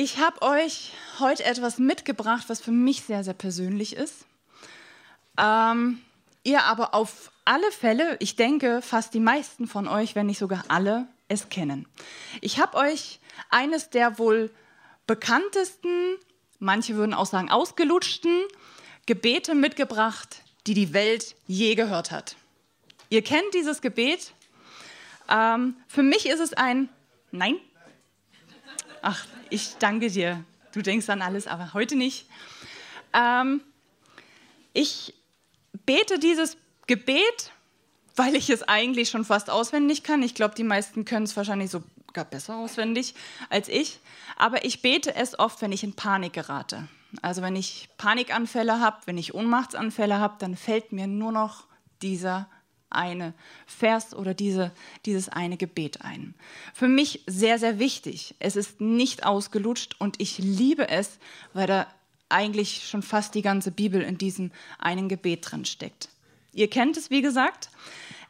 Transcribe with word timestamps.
Ich 0.00 0.18
habe 0.18 0.42
euch 0.42 0.92
heute 1.18 1.44
etwas 1.44 1.78
mitgebracht, 1.78 2.44
was 2.46 2.60
für 2.60 2.70
mich 2.70 3.02
sehr, 3.02 3.24
sehr 3.24 3.34
persönlich 3.34 3.96
ist. 3.96 4.26
Ähm, 5.36 6.00
ihr 6.44 6.62
aber 6.62 6.94
auf 6.94 7.32
alle 7.44 7.68
Fälle, 7.72 8.16
ich 8.20 8.36
denke, 8.36 8.80
fast 8.80 9.12
die 9.12 9.18
meisten 9.18 9.66
von 9.66 9.88
euch, 9.88 10.14
wenn 10.14 10.26
nicht 10.26 10.38
sogar 10.38 10.62
alle, 10.68 11.08
es 11.26 11.48
kennen. 11.48 11.88
Ich 12.40 12.60
habe 12.60 12.76
euch 12.76 13.18
eines 13.50 13.90
der 13.90 14.20
wohl 14.20 14.52
bekanntesten, 15.08 16.14
manche 16.60 16.94
würden 16.94 17.12
auch 17.12 17.26
sagen 17.26 17.50
ausgelutschten 17.50 18.44
Gebete 19.06 19.56
mitgebracht, 19.56 20.42
die 20.68 20.74
die 20.74 20.92
Welt 20.92 21.34
je 21.48 21.74
gehört 21.74 22.12
hat. 22.12 22.36
Ihr 23.10 23.24
kennt 23.24 23.52
dieses 23.52 23.80
Gebet. 23.80 24.32
Ähm, 25.28 25.74
für 25.88 26.04
mich 26.04 26.26
ist 26.26 26.38
es 26.38 26.52
ein 26.52 26.88
Nein. 27.32 27.56
Ach, 29.02 29.26
ich 29.50 29.76
danke 29.78 30.10
dir. 30.10 30.44
Du 30.72 30.82
denkst 30.82 31.08
an 31.08 31.22
alles, 31.22 31.46
aber 31.46 31.74
heute 31.74 31.96
nicht. 31.96 32.26
Ähm, 33.14 33.60
ich 34.72 35.14
bete 35.86 36.18
dieses 36.18 36.56
Gebet, 36.86 37.52
weil 38.16 38.34
ich 38.34 38.50
es 38.50 38.62
eigentlich 38.62 39.08
schon 39.08 39.24
fast 39.24 39.50
auswendig 39.50 40.02
kann. 40.02 40.22
Ich 40.22 40.34
glaube, 40.34 40.54
die 40.54 40.64
meisten 40.64 41.04
können 41.04 41.24
es 41.24 41.36
wahrscheinlich 41.36 41.70
sogar 41.70 42.24
besser 42.24 42.56
auswendig 42.56 43.14
als 43.50 43.68
ich. 43.68 44.00
Aber 44.36 44.64
ich 44.64 44.82
bete 44.82 45.14
es 45.14 45.38
oft, 45.38 45.62
wenn 45.62 45.72
ich 45.72 45.84
in 45.84 45.94
Panik 45.94 46.32
gerate. 46.32 46.88
Also 47.22 47.42
wenn 47.42 47.56
ich 47.56 47.88
Panikanfälle 47.96 48.80
habe, 48.80 48.98
wenn 49.06 49.16
ich 49.16 49.34
Ohnmachtsanfälle 49.34 50.18
habe, 50.18 50.36
dann 50.38 50.56
fällt 50.56 50.92
mir 50.92 51.06
nur 51.06 51.32
noch 51.32 51.64
dieser 52.02 52.48
eine 52.90 53.34
Vers 53.66 54.14
oder 54.14 54.34
diese, 54.34 54.72
dieses 55.04 55.28
eine 55.28 55.56
Gebet 55.56 56.02
ein. 56.02 56.34
Für 56.74 56.88
mich 56.88 57.22
sehr, 57.26 57.58
sehr 57.58 57.78
wichtig. 57.78 58.34
Es 58.38 58.56
ist 58.56 58.80
nicht 58.80 59.24
ausgelutscht 59.24 59.96
und 59.98 60.20
ich 60.20 60.38
liebe 60.38 60.88
es, 60.88 61.18
weil 61.52 61.66
da 61.66 61.86
eigentlich 62.28 62.86
schon 62.88 63.02
fast 63.02 63.34
die 63.34 63.42
ganze 63.42 63.70
Bibel 63.70 64.02
in 64.02 64.18
diesem 64.18 64.50
einen 64.78 65.08
Gebet 65.08 65.50
drin 65.50 65.64
steckt. 65.64 66.08
Ihr 66.52 66.68
kennt 66.68 66.96
es, 66.96 67.10
wie 67.10 67.22
gesagt. 67.22 67.70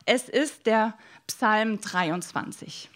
Es 0.07 0.29
ist 0.29 0.67
der 0.67 0.97
Psalm 1.27 1.81
23. 1.81 2.89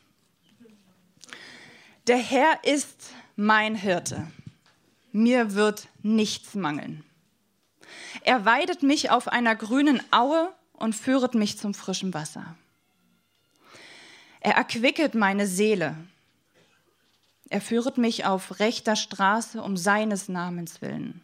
Der 2.06 2.16
Herr 2.16 2.64
ist 2.64 3.10
mein 3.36 3.74
Hirte. 3.74 4.30
Mir 5.12 5.54
wird 5.54 5.88
nichts 6.02 6.54
mangeln. 6.54 7.04
Er 8.22 8.44
weidet 8.44 8.82
mich 8.82 9.10
auf 9.10 9.28
einer 9.28 9.54
grünen 9.54 10.02
Aue 10.10 10.52
und 10.83 10.97
führet 10.97 11.36
mich 11.36 11.58
zum 11.58 11.75
frischen 11.75 12.12
Wasser. 12.12 12.56
Er 14.41 14.55
erquicket 14.55 15.14
meine 15.14 15.47
Seele. 15.47 15.94
Er 17.50 17.61
führet 17.61 17.98
mich 17.98 18.25
auf 18.25 18.58
rechter 18.58 18.97
Straße 18.97 19.62
um 19.62 19.77
seines 19.77 20.28
Namens 20.28 20.83
willen. 20.83 21.20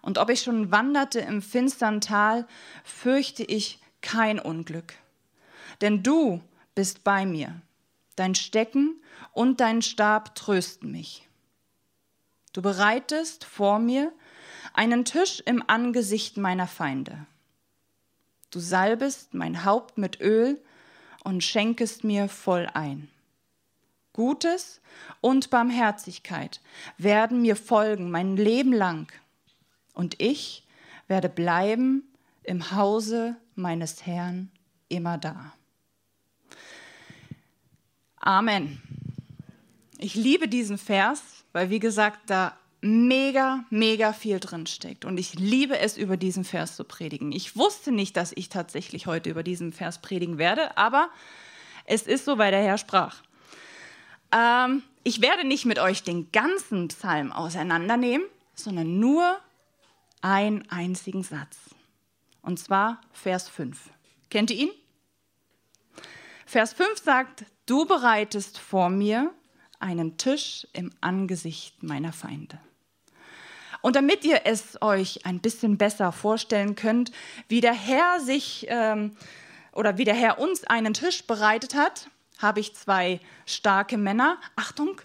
Und 0.00 0.16
ob 0.16 0.30
ich 0.30 0.40
schon 0.40 0.70
wanderte 0.70 1.20
im 1.20 1.42
finstern 1.42 2.00
Tal, 2.00 2.48
fürchte 2.84 3.44
ich 3.44 3.80
kein 4.00 4.40
Unglück. 4.40 4.94
Denn 5.82 6.02
du 6.02 6.40
bist 6.74 7.04
bei 7.04 7.26
mir. 7.26 7.60
Dein 8.16 8.34
Stecken 8.34 8.98
und 9.34 9.60
dein 9.60 9.82
Stab 9.82 10.34
trösten 10.34 10.90
mich. 10.90 11.28
Du 12.54 12.62
bereitest 12.62 13.44
vor 13.44 13.78
mir 13.78 14.10
einen 14.72 15.04
Tisch 15.04 15.42
im 15.44 15.62
Angesicht 15.66 16.38
meiner 16.38 16.66
Feinde. 16.66 17.26
Du 18.50 18.60
salbest 18.60 19.34
mein 19.34 19.64
Haupt 19.64 19.98
mit 19.98 20.20
Öl 20.20 20.60
und 21.24 21.44
schenkest 21.44 22.04
mir 22.04 22.28
voll 22.28 22.68
ein. 22.72 23.10
Gutes 24.12 24.80
und 25.20 25.50
Barmherzigkeit 25.50 26.60
werden 26.96 27.42
mir 27.42 27.56
folgen 27.56 28.10
mein 28.10 28.36
Leben 28.36 28.72
lang, 28.72 29.12
und 29.94 30.20
ich 30.20 30.64
werde 31.08 31.28
bleiben 31.28 32.04
im 32.44 32.70
Hause 32.70 33.36
meines 33.56 34.06
Herrn 34.06 34.50
immer 34.88 35.18
da. 35.18 35.52
Amen. 38.16 38.80
Ich 39.98 40.14
liebe 40.14 40.48
diesen 40.48 40.78
Vers, 40.78 41.44
weil 41.52 41.70
wie 41.70 41.80
gesagt, 41.80 42.30
da 42.30 42.56
mega, 42.80 43.64
mega 43.70 44.12
viel 44.12 44.40
drin 44.40 44.66
steckt. 44.66 45.04
Und 45.04 45.18
ich 45.18 45.34
liebe 45.34 45.78
es, 45.78 45.96
über 45.96 46.16
diesen 46.16 46.44
Vers 46.44 46.76
zu 46.76 46.84
predigen. 46.84 47.32
Ich 47.32 47.56
wusste 47.56 47.92
nicht, 47.92 48.16
dass 48.16 48.32
ich 48.34 48.48
tatsächlich 48.48 49.06
heute 49.06 49.30
über 49.30 49.42
diesen 49.42 49.72
Vers 49.72 50.00
predigen 50.00 50.38
werde, 50.38 50.76
aber 50.76 51.10
es 51.84 52.02
ist 52.02 52.24
so, 52.24 52.38
weil 52.38 52.50
der 52.50 52.62
Herr 52.62 52.78
sprach. 52.78 53.22
Ähm, 54.32 54.82
ich 55.04 55.20
werde 55.20 55.46
nicht 55.46 55.64
mit 55.64 55.78
euch 55.78 56.02
den 56.02 56.30
ganzen 56.32 56.88
Psalm 56.88 57.32
auseinandernehmen, 57.32 58.26
sondern 58.54 59.00
nur 59.00 59.38
einen 60.20 60.68
einzigen 60.70 61.22
Satz. 61.22 61.56
Und 62.42 62.58
zwar 62.58 63.00
Vers 63.12 63.48
5. 63.48 63.90
Kennt 64.30 64.50
ihr 64.50 64.58
ihn? 64.58 64.70
Vers 66.46 66.72
5 66.72 66.98
sagt, 66.98 67.44
du 67.66 67.86
bereitest 67.86 68.58
vor 68.58 68.90
mir 68.90 69.32
einen 69.80 70.16
Tisch 70.16 70.66
im 70.72 70.92
Angesicht 71.00 71.82
meiner 71.82 72.12
Feinde. 72.12 72.58
Und 73.80 73.96
damit 73.96 74.24
ihr 74.24 74.42
es 74.44 74.80
euch 74.82 75.24
ein 75.24 75.40
bisschen 75.40 75.78
besser 75.78 76.12
vorstellen 76.12 76.74
könnt, 76.74 77.12
wie 77.48 77.60
der 77.60 77.74
Herr 77.74 78.20
sich 78.20 78.66
ähm, 78.68 79.16
oder 79.72 79.98
wie 79.98 80.04
der 80.04 80.14
Herr 80.14 80.38
uns 80.38 80.64
einen 80.64 80.94
Tisch 80.94 81.26
bereitet 81.26 81.74
hat, 81.74 82.08
habe 82.38 82.60
ich 82.60 82.74
zwei 82.74 83.20
starke 83.46 83.96
Männer. 83.96 84.38
Achtung! 84.56 85.00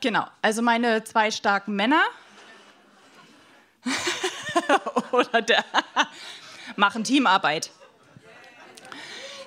Genau, 0.00 0.26
also 0.42 0.62
meine 0.62 1.02
zwei 1.04 1.30
starken 1.30 1.74
Männer. 1.74 2.02
oder 5.12 5.42
der 5.42 5.64
machen 6.76 7.04
Teamarbeit. 7.04 7.70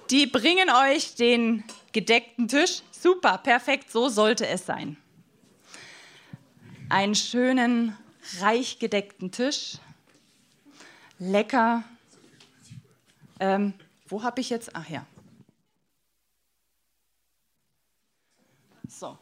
Die 0.09 0.25
bringen 0.25 0.69
euch 0.69 1.15
den 1.15 1.63
gedeckten 1.91 2.47
Tisch. 2.47 2.81
Super, 2.91 3.37
perfekt, 3.37 3.91
so 3.91 4.09
sollte 4.09 4.47
es 4.47 4.65
sein. 4.65 4.97
Einen 6.89 7.15
schönen, 7.15 7.95
reich 8.39 8.79
gedeckten 8.79 9.31
Tisch. 9.31 9.77
Lecker. 11.19 11.83
Ähm, 13.39 13.73
wo 14.07 14.23
habe 14.23 14.41
ich 14.41 14.49
jetzt? 14.49 14.75
Ach 14.75 14.89
ja. 14.89 15.05
So. 18.87 19.17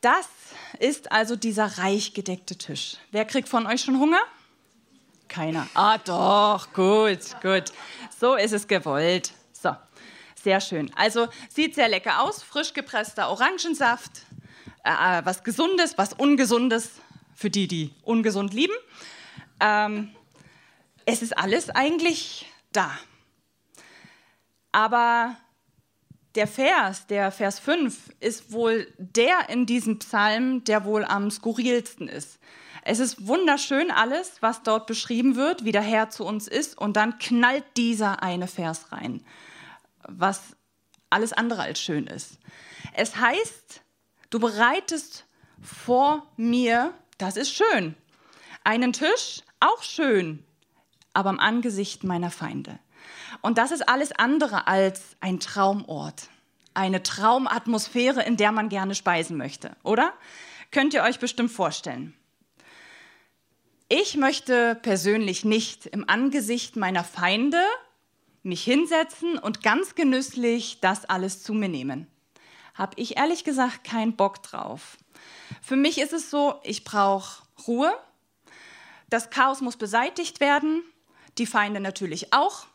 Das 0.00 0.28
ist 0.80 1.10
also 1.12 1.36
dieser 1.36 1.78
reich 1.78 2.14
gedeckte 2.14 2.56
Tisch. 2.56 2.96
Wer 3.10 3.24
kriegt 3.24 3.48
von 3.48 3.66
euch 3.66 3.82
schon 3.82 3.98
Hunger? 3.98 4.20
Keiner. 5.28 5.68
Ah, 5.74 5.98
doch, 5.98 6.72
gut, 6.72 7.40
gut. 7.42 7.64
So 8.18 8.34
ist 8.34 8.52
es 8.52 8.66
gewollt. 8.66 9.32
So, 9.52 9.76
sehr 10.42 10.60
schön. 10.60 10.90
Also 10.96 11.28
sieht 11.48 11.74
sehr 11.74 11.88
lecker 11.88 12.22
aus. 12.22 12.42
Frisch 12.42 12.72
gepresster 12.72 13.28
Orangensaft. 13.28 14.10
Äh, 14.84 15.18
äh, 15.18 15.24
was 15.24 15.44
Gesundes, 15.44 15.98
was 15.98 16.14
Ungesundes 16.14 16.90
für 17.34 17.50
die, 17.50 17.68
die 17.68 17.94
ungesund 18.02 18.54
lieben. 18.54 18.74
Ähm, 19.60 20.10
es 21.04 21.22
ist 21.22 21.36
alles 21.36 21.70
eigentlich 21.70 22.46
da. 22.72 22.90
Aber 24.72 25.36
der 26.34 26.46
Vers, 26.46 27.06
der 27.06 27.30
Vers 27.32 27.58
5, 27.58 28.14
ist 28.20 28.52
wohl 28.52 28.86
der 28.98 29.48
in 29.48 29.66
diesem 29.66 29.98
Psalm, 29.98 30.64
der 30.64 30.84
wohl 30.84 31.04
am 31.04 31.30
skurrilsten 31.30 32.08
ist. 32.08 32.38
Es 32.88 33.00
ist 33.00 33.26
wunderschön 33.26 33.90
alles, 33.90 34.40
was 34.40 34.62
dort 34.62 34.86
beschrieben 34.86 35.36
wird, 35.36 35.62
wie 35.62 35.72
der 35.72 35.82
Herr 35.82 36.08
zu 36.08 36.24
uns 36.24 36.48
ist, 36.48 36.78
und 36.78 36.96
dann 36.96 37.18
knallt 37.18 37.66
dieser 37.76 38.22
eine 38.22 38.46
Vers 38.46 38.92
rein, 38.92 39.22
was 40.08 40.56
alles 41.10 41.34
andere 41.34 41.60
als 41.60 41.82
schön 41.82 42.06
ist. 42.06 42.38
Es 42.94 43.16
heißt, 43.16 43.82
du 44.30 44.38
bereitest 44.40 45.26
vor 45.60 46.26
mir, 46.38 46.94
das 47.18 47.36
ist 47.36 47.52
schön, 47.52 47.94
einen 48.64 48.94
Tisch, 48.94 49.42
auch 49.60 49.82
schön, 49.82 50.42
aber 51.12 51.28
am 51.28 51.40
Angesicht 51.40 52.04
meiner 52.04 52.30
Feinde. 52.30 52.78
Und 53.42 53.58
das 53.58 53.70
ist 53.70 53.86
alles 53.86 54.12
andere 54.12 54.66
als 54.66 55.14
ein 55.20 55.40
Traumort, 55.40 56.30
eine 56.72 57.02
Traumatmosphäre, 57.02 58.22
in 58.22 58.38
der 58.38 58.50
man 58.50 58.70
gerne 58.70 58.94
speisen 58.94 59.36
möchte, 59.36 59.76
oder? 59.82 60.14
Könnt 60.70 60.94
ihr 60.94 61.02
euch 61.02 61.18
bestimmt 61.18 61.52
vorstellen. 61.52 62.17
Ich 63.90 64.18
möchte 64.18 64.74
persönlich 64.74 65.46
nicht 65.46 65.86
im 65.86 66.06
Angesicht 66.10 66.76
meiner 66.76 67.04
Feinde 67.04 67.62
mich 68.42 68.62
hinsetzen 68.62 69.38
und 69.38 69.62
ganz 69.62 69.94
genüsslich 69.94 70.80
das 70.80 71.06
alles 71.06 71.42
zu 71.42 71.54
mir 71.54 71.70
nehmen. 71.70 72.06
habe 72.74 72.92
ich 72.96 73.16
ehrlich 73.16 73.44
gesagt 73.44 73.84
keinen 73.84 74.14
Bock 74.14 74.42
drauf. 74.42 74.98
Für 75.62 75.74
mich 75.74 75.98
ist 75.98 76.12
es 76.12 76.30
so, 76.30 76.60
ich 76.64 76.84
brauche 76.84 77.42
Ruhe. 77.66 77.90
Das 79.08 79.30
Chaos 79.30 79.62
muss 79.62 79.76
beseitigt 79.76 80.38
werden, 80.38 80.82
die 81.38 81.46
Feinde 81.46 81.80
natürlich 81.80 82.34
auch. 82.34 82.66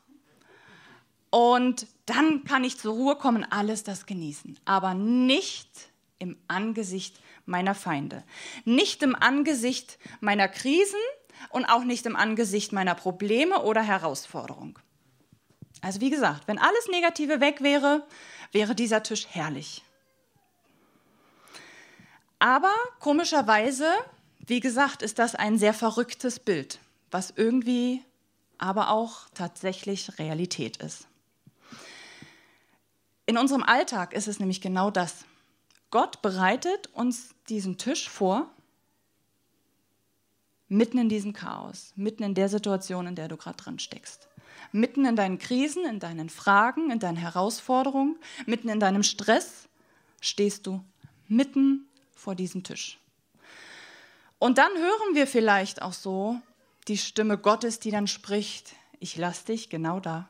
Und 1.29 1.85
dann 2.07 2.43
kann 2.43 2.63
ich 2.63 2.79
zur 2.79 2.95
Ruhe 2.95 3.15
kommen, 3.15 3.45
alles 3.49 3.83
das 3.83 4.07
genießen, 4.07 4.59
aber 4.65 4.95
nicht 4.95 5.69
im 6.17 6.37
Angesicht 6.47 7.19
meiner 7.45 7.75
Feinde, 7.75 8.23
nicht 8.65 9.03
im 9.03 9.15
Angesicht 9.15 9.97
meiner 10.21 10.47
Krisen 10.47 10.99
und 11.49 11.65
auch 11.65 11.83
nicht 11.83 12.05
im 12.05 12.15
Angesicht 12.15 12.71
meiner 12.71 12.95
Probleme 12.95 13.61
oder 13.63 13.81
Herausforderungen. 13.81 14.75
Also 15.81 15.99
wie 15.99 16.09
gesagt, 16.09 16.47
wenn 16.47 16.59
alles 16.59 16.87
Negative 16.89 17.41
weg 17.41 17.61
wäre, 17.61 18.07
wäre 18.51 18.75
dieser 18.75 19.03
Tisch 19.03 19.27
herrlich. 19.29 19.83
Aber 22.39 22.73
komischerweise, 22.99 23.89
wie 24.39 24.59
gesagt, 24.59 25.01
ist 25.01 25.19
das 25.19 25.35
ein 25.35 25.57
sehr 25.57 25.73
verrücktes 25.73 26.39
Bild, 26.39 26.79
was 27.11 27.33
irgendwie 27.35 28.03
aber 28.57 28.89
auch 28.89 29.27
tatsächlich 29.33 30.19
Realität 30.19 30.77
ist. 30.77 31.07
In 33.25 33.37
unserem 33.37 33.63
Alltag 33.63 34.13
ist 34.13 34.27
es 34.27 34.39
nämlich 34.39 34.61
genau 34.61 34.91
das. 34.91 35.25
Gott 35.93 36.23
bereitet 36.23 36.89
uns 36.93 37.35
diesen 37.49 37.77
Tisch 37.77 38.09
vor, 38.09 38.49
mitten 40.67 40.97
in 40.97 41.07
diesem 41.07 41.33
Chaos, 41.33 41.93
mitten 41.95 42.23
in 42.23 42.33
der 42.33 42.49
Situation, 42.49 43.05
in 43.05 43.13
der 43.13 43.27
du 43.27 43.37
gerade 43.37 43.57
drin 43.57 43.77
steckst. 43.77 44.27
Mitten 44.71 45.05
in 45.05 45.15
deinen 45.15 45.37
Krisen, 45.37 45.85
in 45.85 45.99
deinen 45.99 46.31
Fragen, 46.31 46.89
in 46.89 46.97
deinen 46.97 47.17
Herausforderungen, 47.17 48.17
mitten 48.47 48.69
in 48.69 48.79
deinem 48.79 49.03
Stress 49.03 49.69
stehst 50.19 50.65
du 50.65 50.83
mitten 51.27 51.85
vor 52.15 52.33
diesem 52.33 52.63
Tisch. 52.63 52.97
Und 54.39 54.57
dann 54.57 54.71
hören 54.75 55.13
wir 55.13 55.27
vielleicht 55.27 55.83
auch 55.83 55.93
so 55.93 56.41
die 56.87 56.97
Stimme 56.97 57.37
Gottes, 57.37 57.79
die 57.79 57.91
dann 57.91 58.07
spricht, 58.07 58.73
ich 58.99 59.15
lasse 59.15 59.45
dich 59.45 59.69
genau 59.69 59.99
da. 59.99 60.27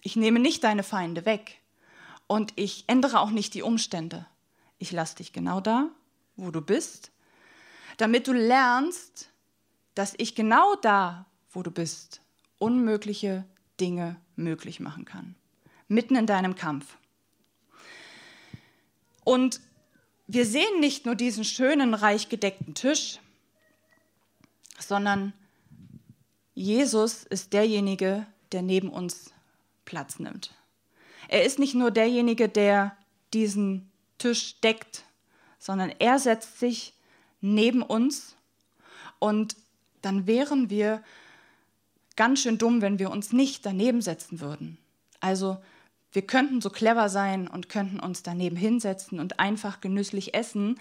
Ich 0.00 0.16
nehme 0.16 0.40
nicht 0.40 0.64
deine 0.64 0.82
Feinde 0.82 1.26
weg 1.26 1.60
und 2.26 2.54
ich 2.56 2.84
ändere 2.86 3.20
auch 3.20 3.28
nicht 3.28 3.52
die 3.52 3.62
Umstände. 3.62 4.24
Ich 4.82 4.90
lasse 4.90 5.14
dich 5.14 5.32
genau 5.32 5.60
da, 5.60 5.90
wo 6.34 6.50
du 6.50 6.60
bist, 6.60 7.12
damit 7.98 8.26
du 8.26 8.32
lernst, 8.32 9.30
dass 9.94 10.12
ich 10.18 10.34
genau 10.34 10.74
da, 10.74 11.24
wo 11.52 11.62
du 11.62 11.70
bist, 11.70 12.20
unmögliche 12.58 13.44
Dinge 13.78 14.20
möglich 14.34 14.80
machen 14.80 15.04
kann. 15.04 15.36
Mitten 15.86 16.16
in 16.16 16.26
deinem 16.26 16.56
Kampf. 16.56 16.96
Und 19.22 19.60
wir 20.26 20.44
sehen 20.44 20.80
nicht 20.80 21.06
nur 21.06 21.14
diesen 21.14 21.44
schönen, 21.44 21.94
reich 21.94 22.28
gedeckten 22.28 22.74
Tisch, 22.74 23.20
sondern 24.80 25.32
Jesus 26.54 27.22
ist 27.22 27.52
derjenige, 27.52 28.26
der 28.50 28.62
neben 28.62 28.90
uns 28.90 29.32
Platz 29.84 30.18
nimmt. 30.18 30.52
Er 31.28 31.44
ist 31.44 31.60
nicht 31.60 31.74
nur 31.76 31.92
derjenige, 31.92 32.48
der 32.48 32.96
diesen 33.32 33.91
Tisch 34.18 34.60
deckt, 34.60 35.04
sondern 35.58 35.90
er 35.98 36.18
setzt 36.18 36.58
sich 36.58 36.94
neben 37.40 37.82
uns 37.82 38.36
und 39.18 39.56
dann 40.00 40.26
wären 40.26 40.70
wir 40.70 41.02
ganz 42.16 42.40
schön 42.40 42.58
dumm, 42.58 42.82
wenn 42.82 42.98
wir 42.98 43.10
uns 43.10 43.32
nicht 43.32 43.64
daneben 43.64 44.02
setzen 44.02 44.40
würden. 44.40 44.78
Also 45.20 45.58
wir 46.12 46.22
könnten 46.22 46.60
so 46.60 46.70
clever 46.70 47.08
sein 47.08 47.48
und 47.48 47.68
könnten 47.68 48.00
uns 48.00 48.22
daneben 48.22 48.56
hinsetzen 48.56 49.18
und 49.18 49.40
einfach 49.40 49.80
genüsslich 49.80 50.34
essen, 50.34 50.78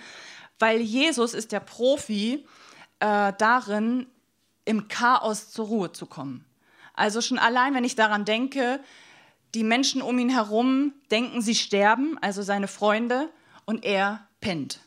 weil 0.60 0.82
Jesus 0.82 1.34
ist 1.34 1.52
der 1.52 1.62
Profi 1.62 2.46
äh, 3.00 3.34
darin, 3.38 4.08
im 4.66 4.88
Chaos 4.88 5.52
zur 5.52 5.68
Ruhe 5.68 5.92
zu 5.92 6.06
kommen. 6.06 6.46
Also 6.94 7.22
schon 7.22 7.40
allein, 7.40 7.74
wenn 7.74 7.84
ich 7.84 7.96
daran 7.96 8.26
denke, 8.26 8.80
die 9.54 9.64
Menschen 9.64 10.02
um 10.02 10.18
ihn 10.20 10.30
herum 10.30 10.94
denken, 11.10 11.42
sie 11.42 11.56
sterben, 11.56 12.18
also 12.20 12.42
seine 12.42 12.68
Freunde, 12.68 13.30
und 13.66 13.86
er 13.86 14.28
pennt. 14.40 14.80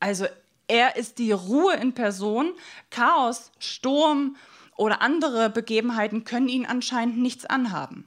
Also 0.00 0.26
er 0.66 0.96
ist 0.96 1.18
die 1.18 1.32
Ruhe 1.32 1.74
in 1.74 1.94
Person. 1.94 2.52
Chaos, 2.90 3.50
Sturm 3.58 4.36
oder 4.76 5.02
andere 5.02 5.50
Begebenheiten 5.50 6.24
können 6.24 6.48
ihn 6.48 6.66
anscheinend 6.66 7.18
nichts 7.18 7.44
anhaben. 7.44 8.06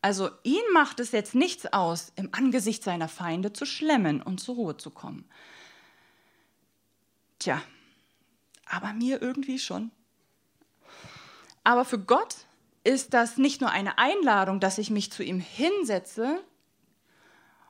Also 0.00 0.30
ihn 0.42 0.62
macht 0.72 0.98
es 1.00 1.12
jetzt 1.12 1.34
nichts 1.34 1.72
aus, 1.72 2.12
im 2.16 2.28
Angesicht 2.32 2.82
seiner 2.82 3.08
Feinde 3.08 3.52
zu 3.52 3.66
schlemmen 3.66 4.20
und 4.20 4.40
zur 4.40 4.56
Ruhe 4.56 4.76
zu 4.76 4.90
kommen. 4.90 5.28
Tja, 7.38 7.62
aber 8.66 8.92
mir 8.92 9.22
irgendwie 9.22 9.58
schon. 9.58 9.90
Aber 11.64 11.84
für 11.84 11.98
Gott 11.98 12.36
ist 12.84 13.14
das 13.14 13.38
nicht 13.38 13.60
nur 13.60 13.70
eine 13.70 13.98
Einladung, 13.98 14.60
dass 14.60 14.78
ich 14.78 14.90
mich 14.90 15.12
zu 15.12 15.22
ihm 15.22 15.40
hinsetze 15.40 16.42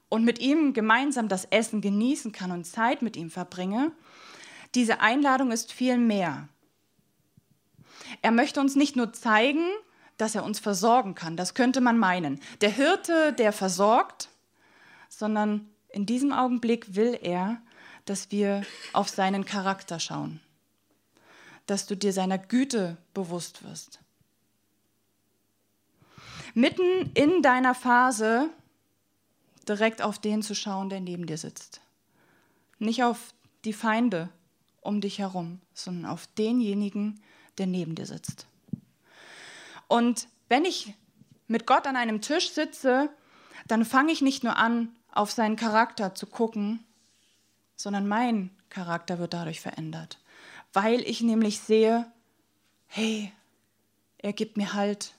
und 0.09 0.25
mit 0.25 0.39
ihm 0.41 0.73
gemeinsam 0.73 1.29
das 1.29 1.45
Essen 1.47 1.81
genießen 1.81 2.33
kann 2.33 2.51
und 2.51 2.65
Zeit 2.65 3.03
mit 3.03 3.17
ihm 3.17 3.31
verbringe, 3.31 3.93
diese 4.75 5.01
Einladung 5.01 5.53
ist 5.53 5.73
viel 5.73 5.99
mehr. 5.99 6.49
Er 8.23 8.31
möchte 8.31 8.61
uns 8.61 8.75
nicht 8.77 8.97
nur 8.97 9.13
zeigen, 9.13 9.67
dass 10.17 10.35
er 10.35 10.45
uns 10.45 10.59
versorgen 10.59 11.15
kann, 11.15 11.37
das 11.37 11.55
könnte 11.55 11.81
man 11.81 11.99
meinen. 11.99 12.41
Der 12.61 12.71
Hirte, 12.71 13.33
der 13.33 13.53
versorgt, 13.53 14.29
sondern 15.09 15.69
in 15.89 16.07
diesem 16.07 16.33
Augenblick 16.33 16.95
will 16.95 17.19
er, 17.21 17.61
dass 18.05 18.31
wir 18.31 18.65
auf 18.93 19.09
seinen 19.09 19.45
Charakter 19.45 20.01
schauen, 20.01 20.41
dass 21.67 21.87
du 21.87 21.97
dir 21.97 22.13
seiner 22.13 22.39
Güte 22.39 22.97
bewusst 23.15 23.63
wirst. 23.65 24.02
Mitten 26.55 27.11
in 27.15 27.43
deiner 27.43 27.75
Phase 27.75 28.51
direkt 29.69 30.03
auf 30.03 30.19
den 30.19 30.43
zu 30.43 30.55
schauen, 30.55 30.89
der 30.89 31.01
neben 31.01 31.27
dir 31.27 31.39
sitzt. 31.39 31.81
Nicht 32.79 33.05
auf 33.05 33.35
die 33.65 33.73
Feinde 33.73 34.29
um 34.81 35.01
dich 35.01 35.19
herum, 35.19 35.61
sondern 35.73 36.11
auf 36.11 36.27
denjenigen, 36.27 37.21
der 37.59 37.67
neben 37.67 37.95
dir 37.95 38.07
sitzt. 38.07 38.47
Und 39.89 40.27
wenn 40.49 40.65
ich 40.65 40.95
mit 41.47 41.67
Gott 41.67 41.87
an 41.87 41.97
einem 41.97 42.21
Tisch 42.21 42.51
sitze, 42.51 43.11
dann 43.69 43.85
fange 43.85 44.13
ich 44.13 44.21
nicht 44.23 44.43
nur 44.43 44.57
an, 44.57 44.89
auf 45.13 45.31
seinen 45.31 45.57
Charakter 45.57 46.15
zu 46.15 46.27
gucken, 46.27 46.85
sondern 47.77 48.09
mein 48.09 48.51
Charakter 48.71 49.19
wird 49.19 49.35
dadurch 49.35 49.61
verändert, 49.61 50.19
weil 50.73 51.03
ich 51.03 51.21
nämlich 51.21 51.61
sehe, 51.61 52.11
hey, 52.87 53.33
er 54.19 54.33
gibt 54.33 54.57
mir 54.57 54.73
Halt, 54.73 55.15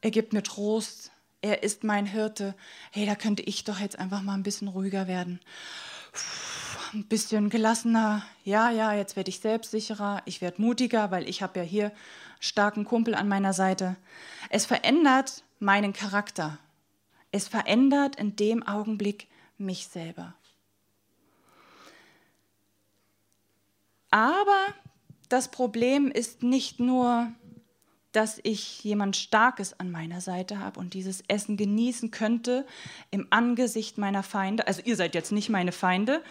er 0.00 0.10
gibt 0.10 0.32
mir 0.32 0.42
Trost, 0.42 1.10
er 1.42 1.62
ist 1.62 1.84
mein 1.84 2.06
Hirte. 2.06 2.54
Hey, 2.90 3.06
da 3.06 3.14
könnte 3.14 3.42
ich 3.42 3.64
doch 3.64 3.78
jetzt 3.78 3.98
einfach 3.98 4.22
mal 4.22 4.34
ein 4.34 4.42
bisschen 4.42 4.68
ruhiger 4.68 5.08
werden. 5.08 5.40
Puh, 6.12 6.96
ein 6.98 7.06
bisschen 7.06 7.48
gelassener. 7.48 8.22
Ja, 8.44 8.70
ja, 8.70 8.92
jetzt 8.92 9.16
werde 9.16 9.30
ich 9.30 9.40
selbstsicherer. 9.40 10.22
Ich 10.26 10.40
werde 10.40 10.60
mutiger, 10.60 11.10
weil 11.10 11.28
ich 11.28 11.42
habe 11.42 11.60
ja 11.60 11.64
hier 11.64 11.92
starken 12.40 12.84
Kumpel 12.84 13.14
an 13.14 13.28
meiner 13.28 13.52
Seite. 13.52 13.96
Es 14.50 14.66
verändert 14.66 15.44
meinen 15.58 15.92
Charakter. 15.92 16.58
Es 17.32 17.48
verändert 17.48 18.16
in 18.16 18.36
dem 18.36 18.62
Augenblick 18.62 19.28
mich 19.56 19.86
selber. 19.86 20.34
Aber 24.10 24.74
das 25.28 25.50
Problem 25.50 26.10
ist 26.10 26.42
nicht 26.42 26.80
nur 26.80 27.32
dass 28.12 28.40
ich 28.42 28.82
jemand 28.82 29.16
Starkes 29.16 29.78
an 29.78 29.90
meiner 29.90 30.20
Seite 30.20 30.58
habe 30.58 30.80
und 30.80 30.94
dieses 30.94 31.22
Essen 31.28 31.56
genießen 31.56 32.10
könnte 32.10 32.66
im 33.10 33.26
Angesicht 33.30 33.98
meiner 33.98 34.22
Feinde. 34.22 34.66
Also 34.66 34.82
ihr 34.84 34.96
seid 34.96 35.14
jetzt 35.14 35.32
nicht 35.32 35.48
meine 35.48 35.72
Feinde. 35.72 36.22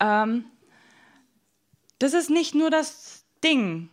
Ähm, 0.00 0.46
das 1.98 2.12
ist 2.12 2.30
nicht 2.30 2.54
nur 2.54 2.70
das 2.70 3.24
Ding. 3.42 3.88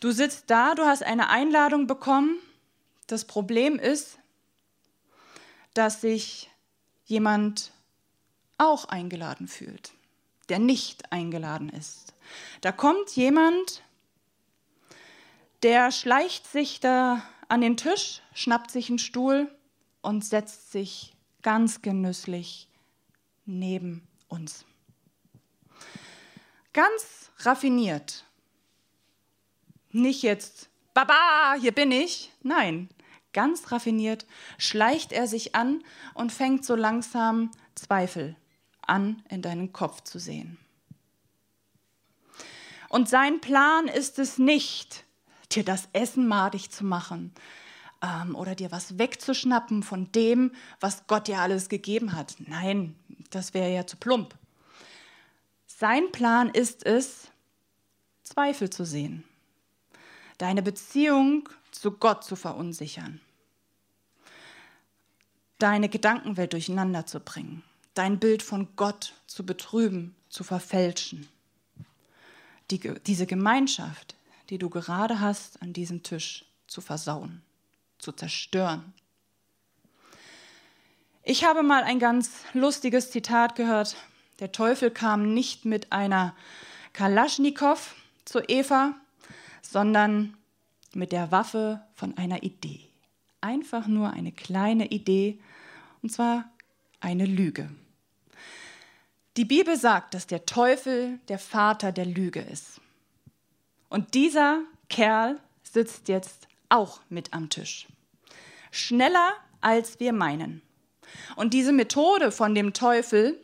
Du 0.00 0.10
sitzt 0.10 0.50
da, 0.50 0.74
du 0.74 0.84
hast 0.84 1.02
eine 1.02 1.28
Einladung 1.28 1.86
bekommen. 1.86 2.38
Das 3.06 3.24
Problem 3.24 3.78
ist, 3.78 4.18
dass 5.74 6.00
sich 6.00 6.50
jemand 7.04 7.72
auch 8.58 8.86
eingeladen 8.86 9.48
fühlt, 9.48 9.92
der 10.48 10.58
nicht 10.58 11.12
eingeladen 11.12 11.68
ist. 11.68 12.14
Da 12.62 12.72
kommt 12.72 13.10
jemand, 13.10 13.82
der 15.62 15.92
schleicht 15.92 16.46
sich 16.46 16.80
da 16.80 17.22
an 17.48 17.60
den 17.60 17.76
Tisch, 17.76 18.22
schnappt 18.34 18.70
sich 18.70 18.88
einen 18.88 18.98
Stuhl 18.98 19.54
und 20.00 20.24
setzt 20.24 20.72
sich 20.72 21.14
ganz 21.42 21.82
genüsslich 21.82 22.68
neben 23.44 24.06
uns. 24.28 24.64
Ganz 26.72 27.30
raffiniert. 27.38 28.24
Nicht 29.90 30.22
jetzt, 30.22 30.70
Baba, 30.94 31.54
hier 31.60 31.72
bin 31.72 31.92
ich. 31.92 32.32
Nein, 32.42 32.88
ganz 33.32 33.70
raffiniert, 33.70 34.26
schleicht 34.58 35.12
er 35.12 35.26
sich 35.26 35.54
an 35.54 35.84
und 36.14 36.32
fängt 36.32 36.64
so 36.64 36.74
langsam 36.74 37.50
Zweifel 37.74 38.36
an 38.80 39.22
in 39.28 39.42
deinen 39.42 39.72
Kopf 39.72 40.02
zu 40.02 40.18
sehen. 40.18 40.58
Und 42.88 43.08
sein 43.08 43.40
Plan 43.40 43.88
ist 43.88 44.18
es 44.18 44.38
nicht, 44.38 45.04
dir 45.54 45.64
das 45.64 45.88
Essen 45.92 46.26
madig 46.26 46.70
zu 46.70 46.84
machen 46.84 47.32
ähm, 48.02 48.34
oder 48.34 48.54
dir 48.54 48.70
was 48.72 48.98
wegzuschnappen 48.98 49.82
von 49.82 50.10
dem, 50.12 50.52
was 50.80 51.06
Gott 51.06 51.28
dir 51.28 51.40
alles 51.40 51.68
gegeben 51.68 52.14
hat. 52.14 52.36
Nein, 52.38 52.96
das 53.30 53.54
wäre 53.54 53.72
ja 53.72 53.86
zu 53.86 53.96
plump. 53.96 54.34
Sein 55.66 56.12
Plan 56.12 56.48
ist 56.50 56.84
es, 56.86 57.28
Zweifel 58.22 58.70
zu 58.70 58.84
sehen, 58.84 59.24
deine 60.38 60.62
Beziehung 60.62 61.48
zu 61.70 61.92
Gott 61.92 62.24
zu 62.24 62.36
verunsichern, 62.36 63.20
deine 65.58 65.88
Gedankenwelt 65.88 66.52
durcheinander 66.52 67.06
zu 67.06 67.20
bringen, 67.20 67.62
dein 67.94 68.18
Bild 68.18 68.42
von 68.42 68.68
Gott 68.76 69.14
zu 69.26 69.44
betrüben, 69.44 70.14
zu 70.28 70.44
verfälschen. 70.44 71.28
Die, 72.70 72.78
diese 73.06 73.26
Gemeinschaft, 73.26 74.14
die 74.52 74.58
du 74.58 74.68
gerade 74.68 75.18
hast 75.18 75.62
an 75.62 75.72
diesem 75.72 76.02
Tisch, 76.02 76.44
zu 76.66 76.82
versauen, 76.82 77.40
zu 77.96 78.12
zerstören. 78.12 78.92
Ich 81.22 81.44
habe 81.44 81.62
mal 81.62 81.84
ein 81.84 81.98
ganz 81.98 82.32
lustiges 82.52 83.10
Zitat 83.10 83.56
gehört. 83.56 83.96
Der 84.40 84.52
Teufel 84.52 84.90
kam 84.90 85.32
nicht 85.32 85.64
mit 85.64 85.90
einer 85.90 86.36
Kalaschnikow 86.92 87.94
zu 88.26 88.40
Eva, 88.40 88.94
sondern 89.62 90.36
mit 90.92 91.12
der 91.12 91.30
Waffe 91.32 91.80
von 91.94 92.18
einer 92.18 92.42
Idee. 92.42 92.90
Einfach 93.40 93.86
nur 93.86 94.10
eine 94.10 94.32
kleine 94.32 94.88
Idee, 94.88 95.40
und 96.02 96.12
zwar 96.12 96.44
eine 97.00 97.24
Lüge. 97.24 97.70
Die 99.38 99.46
Bibel 99.46 99.78
sagt, 99.78 100.12
dass 100.12 100.26
der 100.26 100.44
Teufel 100.44 101.20
der 101.28 101.38
Vater 101.38 101.90
der 101.90 102.04
Lüge 102.04 102.40
ist. 102.40 102.81
Und 103.92 104.14
dieser 104.14 104.62
Kerl 104.88 105.38
sitzt 105.62 106.08
jetzt 106.08 106.48
auch 106.70 107.00
mit 107.10 107.34
am 107.34 107.50
Tisch. 107.50 107.88
Schneller 108.70 109.34
als 109.60 110.00
wir 110.00 110.14
meinen. 110.14 110.62
Und 111.36 111.52
diese 111.52 111.72
Methode 111.72 112.32
von 112.32 112.54
dem 112.54 112.72
Teufel 112.72 113.38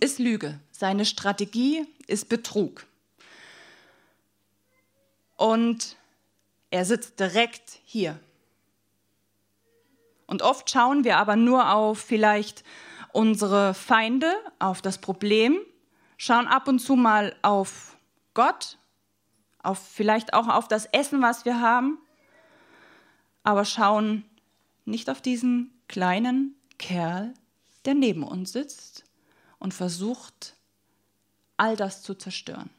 ist 0.00 0.18
Lüge. 0.18 0.58
Seine 0.70 1.04
Strategie 1.04 1.86
ist 2.06 2.30
Betrug. 2.30 2.86
Und 5.36 5.96
er 6.70 6.86
sitzt 6.86 7.20
direkt 7.20 7.80
hier. 7.84 8.18
Und 10.26 10.40
oft 10.40 10.70
schauen 10.70 11.04
wir 11.04 11.18
aber 11.18 11.36
nur 11.36 11.74
auf 11.74 11.98
vielleicht 11.98 12.64
unsere 13.12 13.74
Feinde, 13.74 14.34
auf 14.60 14.80
das 14.80 14.96
Problem, 14.96 15.58
schauen 16.16 16.46
ab 16.46 16.68
und 16.68 16.78
zu 16.78 16.96
mal 16.96 17.36
auf 17.42 17.98
Gott, 18.32 18.77
auf 19.62 19.78
vielleicht 19.78 20.34
auch 20.34 20.48
auf 20.48 20.68
das 20.68 20.86
Essen, 20.86 21.22
was 21.22 21.44
wir 21.44 21.60
haben, 21.60 21.98
aber 23.42 23.64
schauen 23.64 24.24
nicht 24.84 25.10
auf 25.10 25.20
diesen 25.20 25.72
kleinen 25.88 26.54
Kerl, 26.78 27.34
der 27.84 27.94
neben 27.94 28.22
uns 28.22 28.52
sitzt 28.52 29.04
und 29.58 29.74
versucht, 29.74 30.54
all 31.56 31.76
das 31.76 32.02
zu 32.02 32.14
zerstören. 32.14 32.70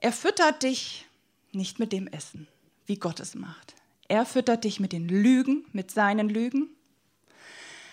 Er 0.00 0.12
füttert 0.12 0.62
dich 0.62 1.06
nicht 1.52 1.78
mit 1.78 1.92
dem 1.92 2.06
Essen, 2.06 2.46
wie 2.84 2.98
Gott 2.98 3.20
es 3.20 3.34
macht. 3.34 3.74
Er 4.06 4.26
füttert 4.26 4.64
dich 4.64 4.80
mit 4.80 4.92
den 4.92 5.08
Lügen, 5.08 5.64
mit 5.72 5.90
seinen 5.90 6.28
Lügen, 6.28 6.68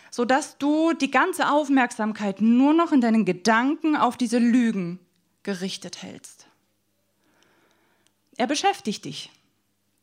sodass 0.10 0.58
du 0.58 0.92
die 0.92 1.10
ganze 1.10 1.50
Aufmerksamkeit 1.50 2.42
nur 2.42 2.74
noch 2.74 2.92
in 2.92 3.00
deinen 3.00 3.24
Gedanken 3.24 3.96
auf 3.96 4.18
diese 4.18 4.40
Lügen 4.40 5.00
gerichtet 5.44 6.02
hältst. 6.02 6.48
Er 8.38 8.48
beschäftigt 8.48 9.06
dich, 9.06 9.32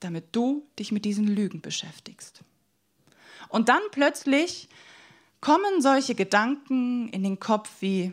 damit 0.00 0.26
du 0.33 0.66
dich 0.78 0.92
mit 0.92 1.04
diesen 1.04 1.26
Lügen 1.26 1.61
beschäftigst. 1.61 2.42
Und 3.49 3.68
dann 3.68 3.83
plötzlich 3.90 4.68
kommen 5.40 5.80
solche 5.80 6.14
Gedanken 6.14 7.09
in 7.09 7.23
den 7.23 7.40
Kopf 7.40 7.71
wie, 7.80 8.12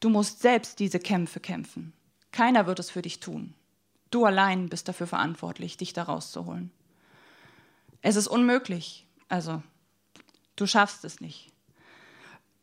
du 0.00 0.08
musst 0.08 0.40
selbst 0.40 0.78
diese 0.78 0.98
Kämpfe 0.98 1.40
kämpfen. 1.40 1.92
Keiner 2.32 2.66
wird 2.66 2.78
es 2.78 2.90
für 2.90 3.02
dich 3.02 3.20
tun. 3.20 3.54
Du 4.10 4.24
allein 4.24 4.68
bist 4.68 4.88
dafür 4.88 5.06
verantwortlich, 5.06 5.76
dich 5.76 5.92
da 5.92 6.04
rauszuholen. 6.04 6.70
Es 8.02 8.16
ist 8.16 8.28
unmöglich. 8.28 9.06
Also, 9.28 9.62
du 10.54 10.66
schaffst 10.66 11.04
es 11.04 11.20
nicht. 11.20 11.50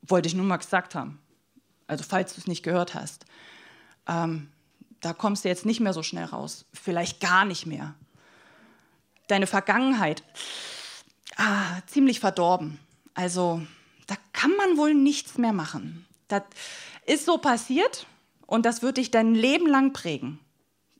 Wollte 0.02 0.28
ich 0.28 0.36
nur 0.36 0.46
mal 0.46 0.58
gesagt 0.58 0.96
haben. 0.96 1.20
Also, 1.88 2.04
falls 2.08 2.34
du 2.34 2.42
es 2.42 2.48
nicht 2.48 2.64
gehört 2.64 2.94
hast. 2.94 3.26
Ähm, 4.08 4.50
da 5.02 5.14
kommst 5.14 5.44
du 5.44 5.50
jetzt 5.50 5.66
nicht 5.66 5.80
mehr 5.80 5.94
so 5.94 6.04
schnell 6.04 6.26
raus. 6.26 6.66
Vielleicht 6.74 7.20
gar 7.20 7.46
nicht 7.46 7.66
mehr. 7.66 7.94
Deine 9.28 9.48
Vergangenheit, 9.48 10.24
ah, 11.38 11.82
ziemlich 11.88 12.20
verdorben. 12.20 12.80
Also, 13.14 13.62
da 14.08 14.16
kann 14.32 14.52
man 14.58 14.78
wohl 14.78 14.94
nichts 14.94 15.38
mehr 15.38 15.54
machen. 15.54 16.06
Das 16.28 16.44
ist 17.06 17.26
so 17.26 17.38
passiert 17.38 18.08
und 18.48 18.66
das 18.66 18.82
wird 18.82 18.98
dich 18.98 19.12
dein 19.12 19.36
Leben 19.36 19.68
lang 19.68 19.94
prägen. 19.94 20.40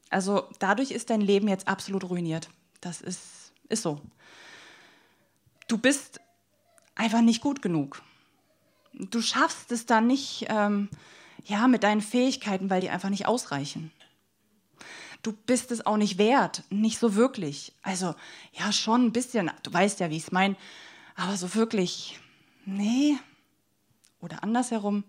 Also 0.10 0.48
dadurch 0.60 0.92
ist 0.92 1.10
dein 1.10 1.22
Leben 1.22 1.48
jetzt 1.48 1.68
absolut 1.68 2.04
ruiniert. 2.04 2.50
Das 2.82 3.02
ist, 3.02 3.52
ist 3.70 3.82
so. 3.82 4.00
Du 5.68 5.78
bist 5.78 6.20
einfach 6.96 7.22
nicht 7.22 7.42
gut 7.42 7.62
genug. 7.62 8.02
Du 8.94 9.22
schaffst 9.22 9.72
es 9.72 9.86
dann 9.86 10.08
nicht 10.08 10.46
ähm, 10.50 10.90
ja, 11.46 11.68
mit 11.68 11.84
deinen 11.84 12.02
Fähigkeiten, 12.02 12.70
weil 12.70 12.82
die 12.82 12.90
einfach 12.90 13.10
nicht 13.10 13.26
ausreichen. 13.28 13.92
Du 15.22 15.32
bist 15.32 15.72
es 15.72 15.86
auch 15.86 15.98
nicht 15.98 16.18
wert, 16.18 16.64
nicht 16.70 17.00
so 17.00 17.16
wirklich. 17.16 17.74
Also 17.82 18.14
ja, 18.52 18.72
schon 18.72 19.06
ein 19.06 19.14
bisschen, 19.14 19.50
du 19.64 19.72
weißt 19.72 20.00
ja, 20.00 20.10
wie 20.10 20.18
ich 20.18 20.24
es 20.24 20.32
meine, 20.32 20.56
aber 21.16 21.38
so 21.38 21.56
wirklich, 21.56 22.20
nee. 22.66 23.18
Oder 24.20 24.44
andersherum, 24.44 25.04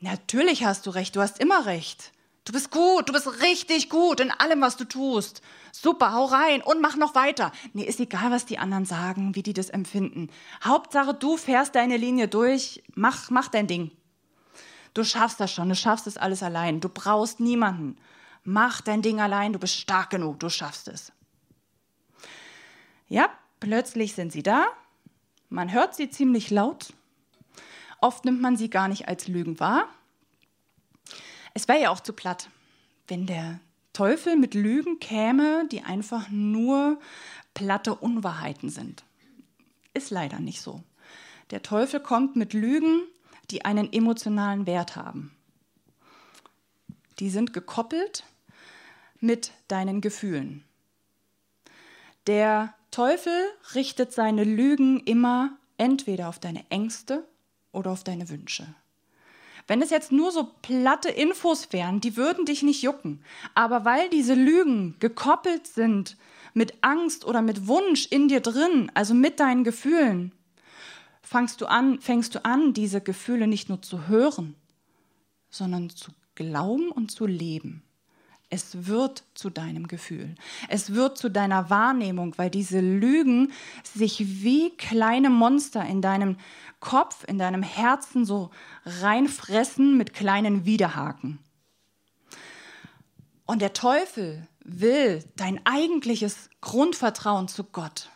natürlich 0.00 0.64
hast 0.64 0.86
du 0.86 0.90
recht, 0.90 1.16
du 1.16 1.20
hast 1.20 1.38
immer 1.38 1.66
recht. 1.66 2.12
Du 2.48 2.52
bist 2.54 2.70
gut, 2.70 3.06
du 3.06 3.12
bist 3.12 3.42
richtig 3.42 3.90
gut 3.90 4.20
in 4.20 4.30
allem, 4.30 4.62
was 4.62 4.78
du 4.78 4.86
tust. 4.86 5.42
Super, 5.70 6.14
hau 6.14 6.24
rein 6.24 6.62
und 6.62 6.80
mach 6.80 6.96
noch 6.96 7.14
weiter. 7.14 7.52
Nee, 7.74 7.84
ist 7.84 8.00
egal, 8.00 8.30
was 8.30 8.46
die 8.46 8.56
anderen 8.56 8.86
sagen, 8.86 9.34
wie 9.34 9.42
die 9.42 9.52
das 9.52 9.68
empfinden. 9.68 10.30
Hauptsache, 10.64 11.12
du 11.12 11.36
fährst 11.36 11.74
deine 11.74 11.98
Linie 11.98 12.26
durch, 12.26 12.82
mach, 12.94 13.28
mach 13.28 13.48
dein 13.48 13.66
Ding. 13.66 13.90
Du 14.94 15.04
schaffst 15.04 15.40
das 15.40 15.52
schon, 15.52 15.68
du 15.68 15.74
schaffst 15.74 16.06
es 16.06 16.16
alles 16.16 16.42
allein. 16.42 16.80
Du 16.80 16.88
brauchst 16.88 17.38
niemanden. 17.38 17.98
Mach 18.44 18.80
dein 18.80 19.02
Ding 19.02 19.20
allein, 19.20 19.52
du 19.52 19.58
bist 19.58 19.76
stark 19.76 20.08
genug, 20.08 20.40
du 20.40 20.48
schaffst 20.48 20.88
es. 20.88 21.12
Ja, 23.08 23.28
plötzlich 23.60 24.14
sind 24.14 24.32
sie 24.32 24.42
da. 24.42 24.68
Man 25.50 25.70
hört 25.70 25.94
sie 25.94 26.08
ziemlich 26.08 26.48
laut. 26.48 26.94
Oft 28.00 28.24
nimmt 28.24 28.40
man 28.40 28.56
sie 28.56 28.70
gar 28.70 28.88
nicht 28.88 29.06
als 29.06 29.28
Lügen 29.28 29.60
wahr. 29.60 29.86
Es 31.58 31.66
wäre 31.66 31.80
ja 31.80 31.90
auch 31.90 31.98
zu 31.98 32.12
platt, 32.12 32.50
wenn 33.08 33.26
der 33.26 33.58
Teufel 33.92 34.36
mit 34.36 34.54
Lügen 34.54 35.00
käme, 35.00 35.66
die 35.66 35.82
einfach 35.82 36.28
nur 36.30 37.00
platte 37.52 37.96
Unwahrheiten 37.96 38.68
sind. 38.70 39.02
Ist 39.92 40.10
leider 40.10 40.38
nicht 40.38 40.60
so. 40.60 40.84
Der 41.50 41.64
Teufel 41.64 41.98
kommt 41.98 42.36
mit 42.36 42.52
Lügen, 42.52 43.02
die 43.50 43.64
einen 43.64 43.92
emotionalen 43.92 44.66
Wert 44.66 44.94
haben. 44.94 45.34
Die 47.18 47.28
sind 47.28 47.52
gekoppelt 47.52 48.22
mit 49.18 49.50
deinen 49.66 50.00
Gefühlen. 50.00 50.62
Der 52.28 52.72
Teufel 52.92 53.34
richtet 53.74 54.12
seine 54.12 54.44
Lügen 54.44 55.00
immer 55.00 55.58
entweder 55.76 56.28
auf 56.28 56.38
deine 56.38 56.64
Ängste 56.70 57.26
oder 57.72 57.90
auf 57.90 58.04
deine 58.04 58.28
Wünsche. 58.28 58.76
Wenn 59.68 59.82
es 59.82 59.90
jetzt 59.90 60.10
nur 60.10 60.32
so 60.32 60.48
platte 60.62 61.10
Infos 61.10 61.68
wären, 61.72 62.00
die 62.00 62.16
würden 62.16 62.46
dich 62.46 62.62
nicht 62.62 62.82
jucken. 62.82 63.22
Aber 63.54 63.84
weil 63.84 64.08
diese 64.08 64.34
Lügen 64.34 64.96
gekoppelt 64.98 65.66
sind 65.66 66.16
mit 66.54 66.82
Angst 66.82 67.26
oder 67.26 67.42
mit 67.42 67.68
Wunsch 67.68 68.06
in 68.06 68.28
dir 68.28 68.40
drin, 68.40 68.90
also 68.94 69.12
mit 69.12 69.38
deinen 69.38 69.64
Gefühlen, 69.64 70.32
fängst 71.22 71.60
du 71.60 71.66
an, 71.66 72.00
fängst 72.00 72.34
du 72.34 72.44
an, 72.44 72.72
diese 72.72 73.02
Gefühle 73.02 73.46
nicht 73.46 73.68
nur 73.68 73.82
zu 73.82 74.08
hören, 74.08 74.54
sondern 75.50 75.90
zu 75.90 76.12
glauben 76.34 76.90
und 76.90 77.10
zu 77.10 77.26
leben. 77.26 77.82
Es 78.50 78.86
wird 78.86 79.24
zu 79.34 79.50
deinem 79.50 79.88
Gefühl. 79.88 80.34
Es 80.68 80.94
wird 80.94 81.18
zu 81.18 81.30
deiner 81.30 81.68
Wahrnehmung, 81.68 82.36
weil 82.38 82.48
diese 82.48 82.80
Lügen 82.80 83.52
sich 83.82 84.42
wie 84.42 84.70
kleine 84.70 85.28
Monster 85.28 85.84
in 85.84 86.00
deinem 86.00 86.36
Kopf, 86.80 87.24
in 87.24 87.38
deinem 87.38 87.62
Herzen 87.62 88.24
so 88.24 88.50
reinfressen 88.86 89.98
mit 89.98 90.14
kleinen 90.14 90.64
Widerhaken. 90.64 91.38
Und 93.44 93.60
der 93.60 93.74
Teufel 93.74 94.46
will 94.64 95.24
dein 95.36 95.60
eigentliches 95.66 96.48
Grundvertrauen 96.60 97.48
zu 97.48 97.64
Gott 97.64 98.10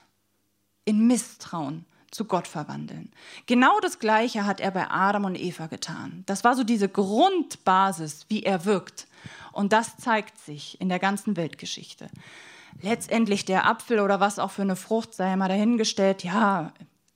in 0.84 1.06
Misstrauen 1.06 1.84
zu 2.10 2.26
Gott 2.26 2.46
verwandeln. 2.46 3.10
Genau 3.46 3.80
das 3.80 3.98
Gleiche 3.98 4.44
hat 4.44 4.60
er 4.60 4.70
bei 4.70 4.90
Adam 4.90 5.24
und 5.24 5.40
Eva 5.40 5.66
getan. 5.66 6.22
Das 6.26 6.44
war 6.44 6.54
so 6.54 6.64
diese 6.64 6.88
Grundbasis, 6.88 8.26
wie 8.28 8.42
er 8.42 8.64
wirkt. 8.64 9.06
Und 9.52 9.72
das 9.72 9.96
zeigt 9.96 10.38
sich 10.38 10.80
in 10.80 10.88
der 10.88 10.98
ganzen 10.98 11.36
Weltgeschichte. 11.36 12.08
Letztendlich 12.80 13.44
der 13.44 13.66
Apfel 13.66 14.00
oder 14.00 14.18
was 14.18 14.38
auch 14.38 14.50
für 14.50 14.62
eine 14.62 14.76
Frucht 14.76 15.14
sei 15.14 15.36
mal 15.36 15.48
dahingestellt, 15.48 16.24
ja, 16.24 16.72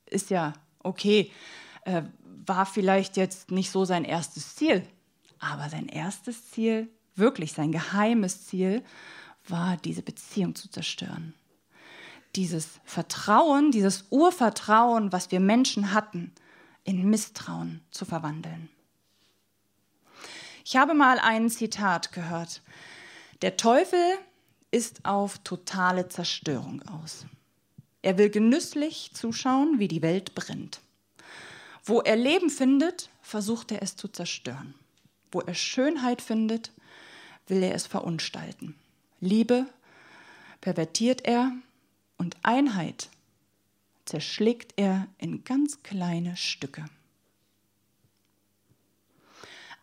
ist 0.07 0.31
ja 0.31 0.53
okay, 0.83 1.31
äh, 1.85 2.03
war 2.45 2.67
vielleicht 2.67 3.17
jetzt 3.17 3.51
nicht 3.51 3.71
so 3.71 3.85
sein 3.85 4.05
erstes 4.05 4.55
Ziel, 4.55 4.87
aber 5.39 5.69
sein 5.69 5.89
erstes 5.89 6.51
Ziel, 6.51 6.89
wirklich 7.15 7.53
sein 7.55 7.73
geheimes 7.73 8.47
Ziel, 8.47 8.85
war 9.49 9.77
diese 9.79 10.03
Beziehung 10.03 10.55
zu 10.55 10.69
zerstören 10.69 11.35
dieses 12.37 12.81
Vertrauen, 12.85 13.71
dieses 13.71 14.05
Urvertrauen, 14.11 15.13
was 15.13 15.31
wir 15.31 15.41
Menschen 15.41 15.93
hatten, 15.93 16.33
in 16.85 17.09
Misstrauen 17.09 17.81
zu 17.91 18.05
verwandeln. 18.05 18.69
Ich 20.69 20.75
habe 20.75 20.95
mal 20.95 21.21
ein 21.21 21.49
Zitat 21.49 22.11
gehört. 22.11 22.61
Der 23.41 23.57
Teufel 23.57 24.01
ist 24.73 25.05
auf 25.05 25.39
totale 25.39 26.09
Zerstörung 26.09 26.83
aus. 26.89 27.25
Er 28.03 28.19
will 28.19 28.31
genüsslich 28.31 29.13
zuschauen, 29.15 29.79
wie 29.79 29.87
die 29.87 30.03
Welt 30.03 30.35
brennt. 30.35 30.81
Wo 31.85 32.01
er 32.01 32.17
Leben 32.17 32.51
findet, 32.51 33.11
versucht 33.23 33.71
er 33.71 33.81
es 33.81 33.95
zu 33.95 34.09
zerstören. 34.09 34.75
Wo 35.31 35.39
er 35.41 35.55
Schönheit 35.55 36.21
findet, 36.21 36.73
will 37.47 37.63
er 37.63 37.77
es 37.77 37.87
verunstalten. 37.87 38.75
Liebe 39.21 39.69
pervertiert 40.61 41.25
er 41.27 41.53
und 42.19 42.39
Einheit 42.43 43.09
zerschlägt 44.05 44.73
er 44.75 45.07
in 45.19 45.45
ganz 45.45 45.85
kleine 45.85 46.37
Stücke. 46.37 46.87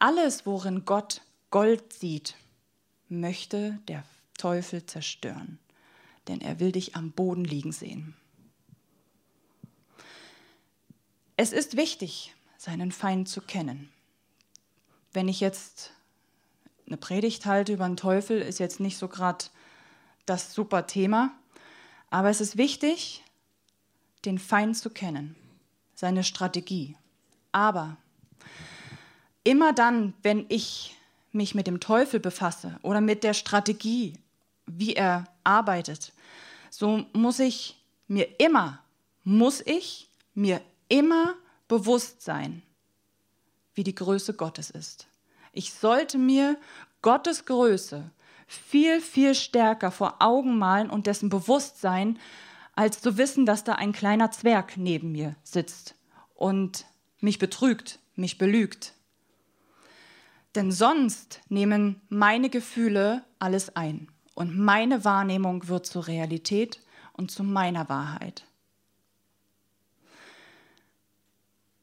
Alles, 0.03 0.45
worin 0.45 0.83
Gott 0.83 1.21
Gold 1.49 1.93
sieht, 1.93 2.35
möchte 3.07 3.79
der 3.87 4.03
Teufel 4.37 4.85
zerstören, 4.85 5.59
denn 6.27 6.41
er 6.41 6.59
will 6.59 6.73
dich 6.73 6.97
am 6.97 7.13
Boden 7.13 7.45
liegen 7.45 7.71
sehen. 7.71 8.13
Es 11.37 11.53
ist 11.53 11.77
wichtig, 11.77 12.35
seinen 12.57 12.91
Feind 12.91 13.29
zu 13.29 13.39
kennen. 13.39 13.93
Wenn 15.13 15.29
ich 15.29 15.39
jetzt 15.39 15.93
eine 16.85 16.97
Predigt 16.97 17.45
halte 17.45 17.71
über 17.71 17.87
den 17.87 17.95
Teufel, 17.95 18.41
ist 18.41 18.59
jetzt 18.59 18.81
nicht 18.81 18.97
so 18.97 19.07
gerade 19.07 19.45
das 20.25 20.53
super 20.53 20.85
Thema. 20.85 21.33
Aber 22.09 22.29
es 22.29 22.41
ist 22.41 22.57
wichtig, 22.57 23.23
den 24.25 24.37
Feind 24.37 24.77
zu 24.77 24.89
kennen, 24.89 25.37
seine 25.95 26.25
Strategie. 26.25 26.97
Aber 27.53 27.95
immer 29.43 29.73
dann, 29.73 30.13
wenn 30.21 30.45
ich 30.49 30.95
mich 31.31 31.55
mit 31.55 31.67
dem 31.67 31.79
Teufel 31.79 32.19
befasse 32.19 32.77
oder 32.81 33.01
mit 33.01 33.23
der 33.23 33.33
Strategie, 33.33 34.13
wie 34.65 34.93
er 34.93 35.25
arbeitet, 35.43 36.13
so 36.69 37.05
muss 37.13 37.39
ich 37.39 37.77
mir 38.07 38.39
immer, 38.39 38.79
muss 39.23 39.61
ich 39.65 40.09
mir 40.33 40.61
immer 40.87 41.35
bewusst 41.67 42.21
sein, 42.21 42.61
wie 43.73 43.83
die 43.83 43.95
Größe 43.95 44.33
Gottes 44.33 44.69
ist. 44.69 45.07
Ich 45.51 45.73
sollte 45.73 46.17
mir 46.17 46.57
Gottes 47.01 47.45
Größe 47.45 48.09
viel, 48.47 49.01
viel 49.01 49.35
stärker 49.35 49.91
vor 49.91 50.15
Augen 50.19 50.57
malen 50.57 50.89
und 50.89 51.07
dessen 51.07 51.29
bewusst 51.29 51.81
sein, 51.81 52.19
als 52.75 53.01
zu 53.01 53.17
wissen, 53.17 53.45
dass 53.45 53.63
da 53.63 53.73
ein 53.73 53.91
kleiner 53.91 54.31
Zwerg 54.31 54.77
neben 54.77 55.11
mir 55.11 55.35
sitzt 55.43 55.95
und 56.35 56.85
mich 57.19 57.39
betrügt, 57.39 57.99
mich 58.15 58.37
belügt. 58.37 58.93
Denn 60.55 60.71
sonst 60.71 61.41
nehmen 61.49 62.01
meine 62.09 62.49
Gefühle 62.49 63.23
alles 63.39 63.75
ein 63.75 64.07
und 64.35 64.57
meine 64.57 65.03
Wahrnehmung 65.03 65.67
wird 65.67 65.85
zur 65.85 66.07
Realität 66.07 66.79
und 67.13 67.31
zu 67.31 67.43
meiner 67.43 67.89
Wahrheit. 67.89 68.45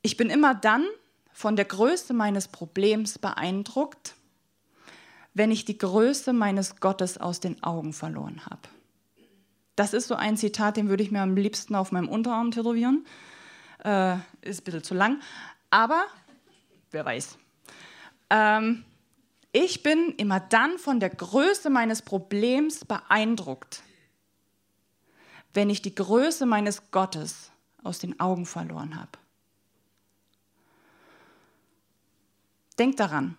Ich 0.03 0.17
bin 0.17 0.31
immer 0.31 0.55
dann 0.55 0.87
von 1.33 1.57
der 1.57 1.65
Größe 1.65 2.15
meines 2.15 2.49
Problems 2.49 3.19
beeindruckt, 3.19 4.15
wenn 5.35 5.51
ich 5.51 5.65
die 5.65 5.79
Größe 5.79 6.33
meines 6.33 6.81
Gottes 6.81 7.19
aus 7.19 7.41
den 7.41 7.63
Augen 7.63 7.93
verloren 7.93 8.45
habe. 8.47 8.63
Das 9.77 9.95
ist 9.95 10.09
so 10.09 10.15
ein 10.15 10.37
Zitat, 10.37 10.77
den 10.77 10.89
würde 10.89 11.03
ich 11.03 11.11
mir 11.11 11.23
am 11.23 11.37
liebsten 11.37 11.75
auf 11.75 11.93
meinem 11.93 12.09
Unterarm 12.09 12.51
tätowieren. 12.51 13.07
Äh, 13.85 14.17
ist 14.43 14.61
ein 14.61 14.65
bisschen 14.65 14.83
zu 14.83 14.95
lang, 14.95 15.21
aber 15.71 16.05
wer 16.91 17.05
weiß. 17.05 17.39
Ähm, 18.31 18.85
ich 19.53 19.83
bin 19.83 20.15
immer 20.17 20.41
dann 20.41 20.79
von 20.79 21.01
der 21.01 21.11
Größe 21.11 21.71
meines 21.71 22.03
Problems 22.03 22.85
beeindruckt, 22.85 23.83
wenn 25.53 25.69
ich 25.71 25.83
die 25.83 25.95
Größe 25.95 26.47
meines 26.47 26.91
Gottes 26.93 27.51
aus 27.83 27.99
den 27.99 28.21
Augen 28.21 28.47
verloren 28.47 28.97
habe. 28.97 29.19
Denkt 32.79 33.01
daran, 33.01 33.37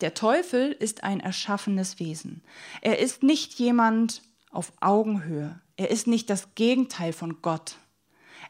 der 0.00 0.14
Teufel 0.14 0.72
ist 0.72 1.02
ein 1.02 1.20
erschaffenes 1.20 1.98
Wesen. 1.98 2.42
Er 2.82 2.98
ist 2.98 3.22
nicht 3.22 3.54
jemand 3.54 4.22
auf 4.50 4.72
Augenhöhe. 4.80 5.60
Er 5.76 5.90
ist 5.90 6.06
nicht 6.06 6.30
das 6.30 6.54
Gegenteil 6.54 7.12
von 7.12 7.40
Gott. 7.42 7.76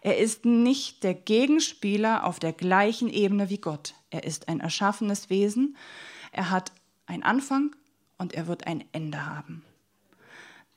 Er 0.01 0.19
ist 0.19 0.45
nicht 0.45 1.03
der 1.05 1.15
Gegenspieler 1.15 2.25
auf 2.25 2.39
der 2.39 2.53
gleichen 2.53 3.09
Ebene 3.09 3.49
wie 3.49 3.59
Gott. 3.59 3.95
Er 4.15 4.23
ist 4.23 4.47
ein 4.47 4.61
erschaffenes 4.61 5.29
Wesen. 5.29 5.77
Er 6.31 6.51
hat 6.51 6.71
einen 7.07 7.25
Anfang 7.25 7.75
und 8.17 8.33
er 8.33 8.47
wird 8.47 8.65
ein 8.69 8.85
Ende 8.93 9.27
haben. 9.27 9.65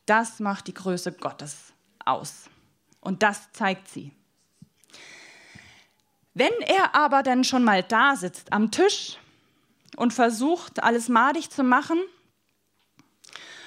Das 0.08 0.40
macht 0.40 0.66
die 0.66 0.74
Größe 0.74 1.12
Gottes 1.12 1.72
aus. 2.04 2.50
Und 3.00 3.22
das 3.22 3.52
zeigt 3.52 3.90
sie. 3.90 4.12
Wenn 6.34 6.52
er 6.66 6.96
aber 6.96 7.22
dann 7.22 7.44
schon 7.44 7.64
mal 7.64 7.84
da 7.84 8.16
sitzt 8.16 8.52
am 8.52 8.72
Tisch 8.72 9.20
und 9.96 10.16
versucht, 10.16 10.82
alles 10.82 11.08
madig 11.08 11.52
zu 11.52 11.64
machen. 11.64 12.00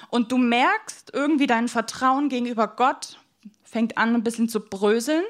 Und 0.08 0.32
du 0.32 0.38
merkst 0.38 1.12
irgendwie 1.14 1.46
dein 1.46 1.68
Vertrauen 1.68 2.28
gegenüber 2.28 2.66
Gott 2.66 3.20
fängt 3.62 3.96
an 3.98 4.16
ein 4.16 4.24
bisschen 4.24 4.48
zu 4.48 4.58
bröseln. 4.58 5.24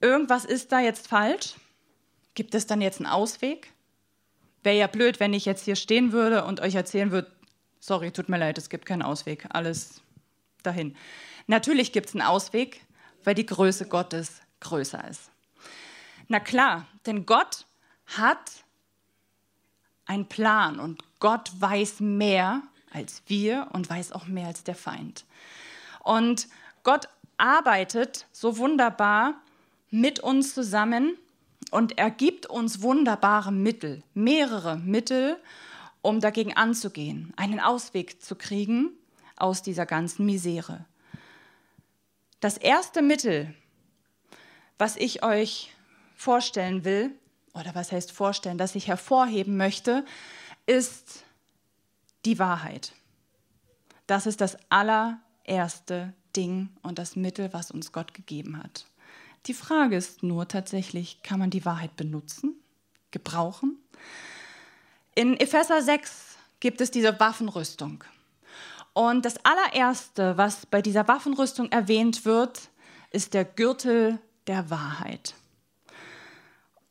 Irgendwas 0.00 0.44
ist 0.44 0.72
da 0.72 0.80
jetzt 0.80 1.06
falsch. 1.06 1.54
Gibt 2.40 2.54
es 2.54 2.66
dann 2.66 2.80
jetzt 2.80 3.00
einen 3.00 3.06
Ausweg? 3.12 3.70
Wäre 4.62 4.78
ja 4.78 4.86
blöd, 4.86 5.20
wenn 5.20 5.34
ich 5.34 5.44
jetzt 5.44 5.66
hier 5.66 5.76
stehen 5.76 6.10
würde 6.10 6.46
und 6.46 6.60
euch 6.60 6.74
erzählen 6.74 7.10
würde, 7.10 7.30
sorry, 7.80 8.12
tut 8.12 8.30
mir 8.30 8.38
leid, 8.38 8.56
es 8.56 8.70
gibt 8.70 8.86
keinen 8.86 9.02
Ausweg, 9.02 9.44
alles 9.50 10.00
dahin. 10.62 10.96
Natürlich 11.48 11.92
gibt 11.92 12.08
es 12.08 12.14
einen 12.14 12.22
Ausweg, 12.22 12.80
weil 13.24 13.34
die 13.34 13.44
Größe 13.44 13.88
Gottes 13.88 14.40
größer 14.60 15.06
ist. 15.06 15.30
Na 16.28 16.40
klar, 16.40 16.86
denn 17.04 17.26
Gott 17.26 17.66
hat 18.06 18.64
einen 20.06 20.24
Plan 20.24 20.80
und 20.80 21.02
Gott 21.18 21.52
weiß 21.58 22.00
mehr 22.00 22.62
als 22.90 23.20
wir 23.26 23.68
und 23.74 23.90
weiß 23.90 24.12
auch 24.12 24.26
mehr 24.26 24.46
als 24.46 24.64
der 24.64 24.76
Feind. 24.76 25.26
Und 26.04 26.48
Gott 26.84 27.06
arbeitet 27.36 28.28
so 28.32 28.56
wunderbar 28.56 29.34
mit 29.90 30.20
uns 30.20 30.54
zusammen 30.54 31.18
und 31.70 31.98
er 31.98 32.10
gibt 32.10 32.46
uns 32.46 32.82
wunderbare 32.82 33.52
Mittel, 33.52 34.02
mehrere 34.14 34.76
Mittel, 34.76 35.38
um 36.02 36.20
dagegen 36.20 36.56
anzugehen, 36.56 37.32
einen 37.36 37.60
Ausweg 37.60 38.22
zu 38.22 38.34
kriegen 38.34 38.90
aus 39.36 39.62
dieser 39.62 39.86
ganzen 39.86 40.26
Misere. 40.26 40.84
Das 42.40 42.56
erste 42.56 43.02
Mittel, 43.02 43.54
was 44.78 44.96
ich 44.96 45.22
euch 45.22 45.74
vorstellen 46.16 46.84
will, 46.84 47.14
oder 47.52 47.74
was 47.74 47.92
heißt 47.92 48.12
vorstellen, 48.12 48.58
das 48.58 48.74
ich 48.74 48.88
hervorheben 48.88 49.56
möchte, 49.56 50.04
ist 50.66 51.24
die 52.24 52.38
Wahrheit. 52.38 52.92
Das 54.06 54.26
ist 54.26 54.40
das 54.40 54.56
allererste 54.68 56.14
Ding 56.36 56.70
und 56.82 56.98
das 56.98 57.16
Mittel, 57.16 57.52
was 57.52 57.70
uns 57.70 57.92
Gott 57.92 58.14
gegeben 58.14 58.58
hat. 58.58 58.86
Die 59.46 59.54
Frage 59.54 59.96
ist 59.96 60.22
nur 60.22 60.48
tatsächlich, 60.48 61.22
kann 61.22 61.38
man 61.38 61.50
die 61.50 61.64
Wahrheit 61.64 61.96
benutzen, 61.96 62.54
gebrauchen? 63.10 63.78
In 65.14 65.36
Epheser 65.38 65.82
6 65.82 66.36
gibt 66.60 66.80
es 66.80 66.90
diese 66.90 67.18
Waffenrüstung. 67.18 68.04
Und 68.92 69.24
das 69.24 69.36
allererste, 69.44 70.36
was 70.36 70.66
bei 70.66 70.82
dieser 70.82 71.08
Waffenrüstung 71.08 71.70
erwähnt 71.72 72.24
wird, 72.24 72.70
ist 73.10 73.34
der 73.34 73.44
Gürtel 73.44 74.18
der 74.46 74.68
Wahrheit. 74.68 75.34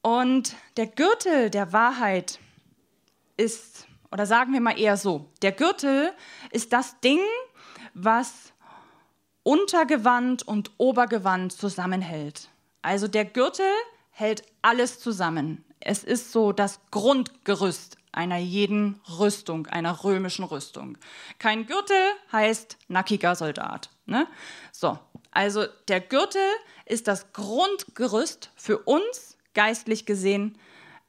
Und 0.02 0.56
der 0.78 0.88
Gürtel 0.88 1.50
der 1.50 1.72
Wahrheit 1.74 2.40
ist 3.38 3.88
Oder 4.12 4.26
sagen 4.26 4.54
wir 4.54 4.62
mal 4.62 4.80
eher 4.80 4.98
so, 4.98 5.30
der 5.42 5.52
Gürtel 5.52 6.12
ist 6.52 6.74
das 6.74 7.00
Ding, 7.02 7.20
was 7.94 8.54
Untergewand 9.50 10.48
und 10.48 10.70
Obergewand 10.78 11.52
zusammenhält. 11.52 12.50
Also 12.84 13.08
der 13.08 13.26
Gürtel 13.26 13.66
hält 14.12 14.44
alles 14.62 15.00
zusammen. 15.00 15.66
Es 15.80 16.04
ist 16.04 16.32
so 16.32 16.52
das 16.52 16.80
Grundgerüst 16.92 17.98
einer 18.12 18.38
jeden 18.38 19.02
Rüstung, 19.18 19.66
einer 19.66 20.04
römischen 20.04 20.46
Rüstung. 20.46 21.00
Kein 21.40 21.66
Gürtel 21.66 21.98
heißt 22.32 22.78
nackiger 22.90 23.34
Soldat. 23.34 23.90
Ne? 24.06 24.28
So, 24.72 25.00
also 25.32 25.66
der 25.88 26.02
Gürtel 26.02 26.48
ist 26.86 27.08
das 27.08 27.34
Grundgerüst 27.34 28.52
für 28.56 28.78
uns, 28.78 29.36
geistlich 29.56 30.06
gesehen, 30.06 30.60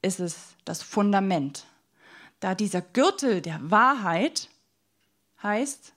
ist 0.00 0.18
es 0.18 0.54
das 0.64 0.82
Fundament. 0.82 1.66
Da 2.40 2.54
dieser 2.54 2.80
Gürtel 2.80 3.42
der 3.42 3.60
Wahrheit 3.60 4.48
heißt, 5.42 5.92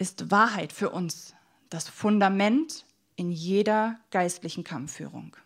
ist 0.00 0.30
Wahrheit 0.30 0.72
für 0.72 0.88
uns 0.88 1.34
das 1.68 1.86
Fundament 1.86 2.86
in 3.16 3.30
jeder 3.30 4.00
geistlichen 4.10 4.64
Kampfführung. 4.64 5.36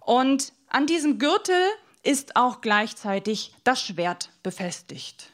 Und 0.00 0.52
an 0.68 0.88
diesem 0.88 1.20
Gürtel 1.20 1.62
ist 2.02 2.34
auch 2.34 2.62
gleichzeitig 2.62 3.54
das 3.62 3.80
Schwert 3.80 4.32
befestigt. 4.42 5.32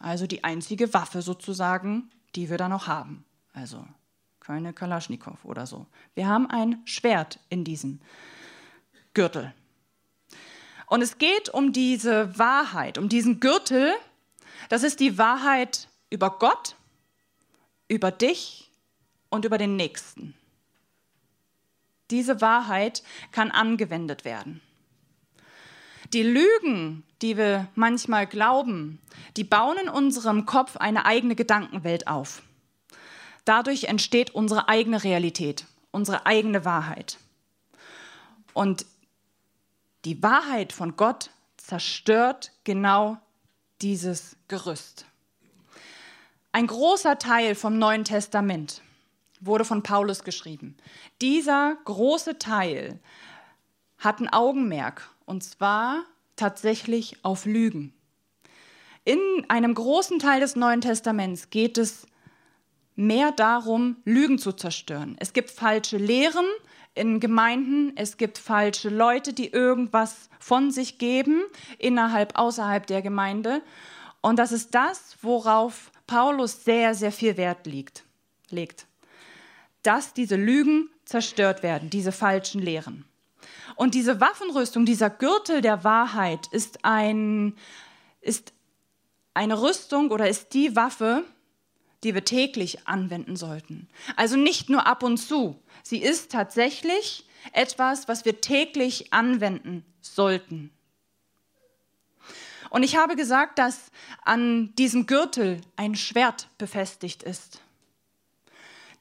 Also 0.00 0.26
die 0.26 0.42
einzige 0.42 0.92
Waffe 0.92 1.22
sozusagen, 1.22 2.10
die 2.34 2.50
wir 2.50 2.58
da 2.58 2.68
noch 2.68 2.88
haben. 2.88 3.24
Also 3.52 3.86
keine 4.40 4.72
Kalaschnikow 4.72 5.44
oder 5.44 5.64
so. 5.64 5.86
Wir 6.14 6.26
haben 6.26 6.50
ein 6.50 6.82
Schwert 6.86 7.38
in 7.50 7.62
diesem 7.62 8.00
Gürtel. 9.14 9.54
Und 10.86 11.02
es 11.02 11.18
geht 11.18 11.50
um 11.50 11.72
diese 11.72 12.36
Wahrheit, 12.36 12.98
um 12.98 13.08
diesen 13.08 13.38
Gürtel. 13.38 13.94
Das 14.68 14.82
ist 14.82 14.98
die 14.98 15.18
Wahrheit 15.18 15.88
über 16.10 16.38
Gott, 16.38 16.76
über 17.88 18.10
dich 18.10 18.70
und 19.30 19.44
über 19.44 19.58
den 19.58 19.76
Nächsten. 19.76 20.34
Diese 22.10 22.40
Wahrheit 22.40 23.02
kann 23.32 23.50
angewendet 23.50 24.24
werden. 24.24 24.60
Die 26.12 26.22
Lügen, 26.22 27.02
die 27.20 27.36
wir 27.36 27.66
manchmal 27.74 28.26
glauben, 28.26 29.00
die 29.36 29.44
bauen 29.44 29.76
in 29.78 29.88
unserem 29.88 30.46
Kopf 30.46 30.76
eine 30.76 31.04
eigene 31.04 31.34
Gedankenwelt 31.34 32.06
auf. 32.06 32.42
Dadurch 33.44 33.84
entsteht 33.84 34.30
unsere 34.30 34.68
eigene 34.68 35.02
Realität, 35.02 35.66
unsere 35.90 36.26
eigene 36.26 36.64
Wahrheit. 36.64 37.18
Und 38.52 38.86
die 40.04 40.22
Wahrheit 40.22 40.72
von 40.72 40.96
Gott 40.96 41.30
zerstört 41.56 42.52
genau 42.64 43.18
dieses 43.82 44.36
Gerüst. 44.46 45.06
Ein 46.56 46.68
großer 46.68 47.18
Teil 47.18 47.54
vom 47.54 47.78
Neuen 47.78 48.04
Testament 48.04 48.80
wurde 49.40 49.66
von 49.66 49.82
Paulus 49.82 50.24
geschrieben. 50.24 50.78
Dieser 51.20 51.76
große 51.84 52.38
Teil 52.38 52.98
hat 53.98 54.20
ein 54.20 54.32
Augenmerk 54.32 55.06
und 55.26 55.44
zwar 55.44 56.04
tatsächlich 56.34 57.22
auf 57.22 57.44
Lügen. 57.44 57.92
In 59.04 59.18
einem 59.48 59.74
großen 59.74 60.18
Teil 60.18 60.40
des 60.40 60.56
Neuen 60.56 60.80
Testaments 60.80 61.50
geht 61.50 61.76
es 61.76 62.06
mehr 62.94 63.32
darum, 63.32 63.98
Lügen 64.06 64.38
zu 64.38 64.52
zerstören. 64.52 65.14
Es 65.18 65.34
gibt 65.34 65.50
falsche 65.50 65.98
Lehren 65.98 66.46
in 66.94 67.20
Gemeinden, 67.20 67.92
es 67.96 68.16
gibt 68.16 68.38
falsche 68.38 68.88
Leute, 68.88 69.34
die 69.34 69.48
irgendwas 69.52 70.30
von 70.38 70.70
sich 70.70 70.96
geben, 70.96 71.42
innerhalb, 71.78 72.38
außerhalb 72.38 72.86
der 72.86 73.02
Gemeinde. 73.02 73.60
Und 74.22 74.38
das 74.38 74.52
ist 74.52 74.74
das, 74.74 75.18
worauf 75.20 75.90
Paulus 76.06 76.64
sehr, 76.64 76.94
sehr 76.94 77.12
viel 77.12 77.36
Wert 77.36 77.66
liegt, 77.66 78.04
legt. 78.50 78.86
Dass 79.82 80.14
diese 80.14 80.36
Lügen 80.36 80.90
zerstört 81.04 81.62
werden, 81.62 81.90
diese 81.90 82.12
falschen 82.12 82.60
Lehren. 82.60 83.04
Und 83.76 83.94
diese 83.94 84.20
Waffenrüstung, 84.20 84.86
dieser 84.86 85.10
Gürtel 85.10 85.60
der 85.60 85.84
Wahrheit 85.84 86.46
ist, 86.50 86.84
ein, 86.84 87.56
ist 88.20 88.52
eine 89.34 89.60
Rüstung 89.60 90.10
oder 90.10 90.28
ist 90.28 90.54
die 90.54 90.74
Waffe, 90.74 91.24
die 92.02 92.14
wir 92.14 92.24
täglich 92.24 92.86
anwenden 92.86 93.36
sollten. 93.36 93.88
Also 94.16 94.36
nicht 94.36 94.70
nur 94.70 94.86
ab 94.86 95.02
und 95.02 95.18
zu. 95.18 95.60
Sie 95.82 95.98
ist 95.98 96.32
tatsächlich 96.32 97.26
etwas, 97.52 98.08
was 98.08 98.24
wir 98.24 98.40
täglich 98.40 99.12
anwenden 99.12 99.84
sollten. 100.00 100.70
Und 102.70 102.82
ich 102.82 102.96
habe 102.96 103.16
gesagt, 103.16 103.58
dass 103.58 103.90
an 104.24 104.74
diesem 104.76 105.06
Gürtel 105.06 105.60
ein 105.76 105.94
Schwert 105.94 106.48
befestigt 106.58 107.22
ist. 107.22 107.60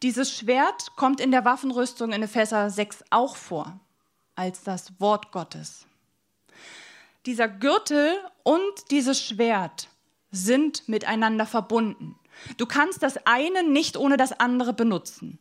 Dieses 0.03 0.35
Schwert 0.35 0.95
kommt 0.95 1.19
in 1.19 1.31
der 1.31 1.45
Waffenrüstung 1.45 2.11
in 2.11 2.21
Epheser 2.21 2.69
6 2.69 3.05
auch 3.09 3.35
vor 3.35 3.79
als 4.35 4.63
das 4.63 4.99
Wort 4.99 5.31
Gottes. 5.31 5.85
Dieser 7.25 7.47
Gürtel 7.47 8.13
und 8.43 8.91
dieses 8.91 9.23
Schwert 9.23 9.87
sind 10.31 10.87
miteinander 10.87 11.45
verbunden. 11.45 12.19
Du 12.57 12.65
kannst 12.65 13.01
das 13.01 13.17
eine 13.25 13.63
nicht 13.63 13.97
ohne 13.97 14.17
das 14.17 14.39
andere 14.39 14.73
benutzen. 14.73 15.39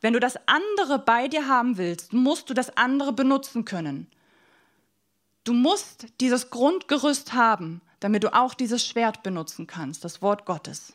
Wenn 0.00 0.12
du 0.12 0.20
das 0.20 0.38
andere 0.46 0.98
bei 0.98 1.28
dir 1.28 1.46
haben 1.48 1.76
willst, 1.76 2.12
musst 2.12 2.48
du 2.50 2.54
das 2.54 2.76
andere 2.76 3.12
benutzen 3.12 3.64
können. 3.64 4.08
Du 5.48 5.54
musst 5.54 6.08
dieses 6.20 6.50
Grundgerüst 6.50 7.32
haben, 7.32 7.80
damit 8.00 8.22
du 8.22 8.34
auch 8.34 8.52
dieses 8.52 8.86
Schwert 8.86 9.22
benutzen 9.22 9.66
kannst, 9.66 10.04
das 10.04 10.20
Wort 10.20 10.44
Gottes. 10.44 10.92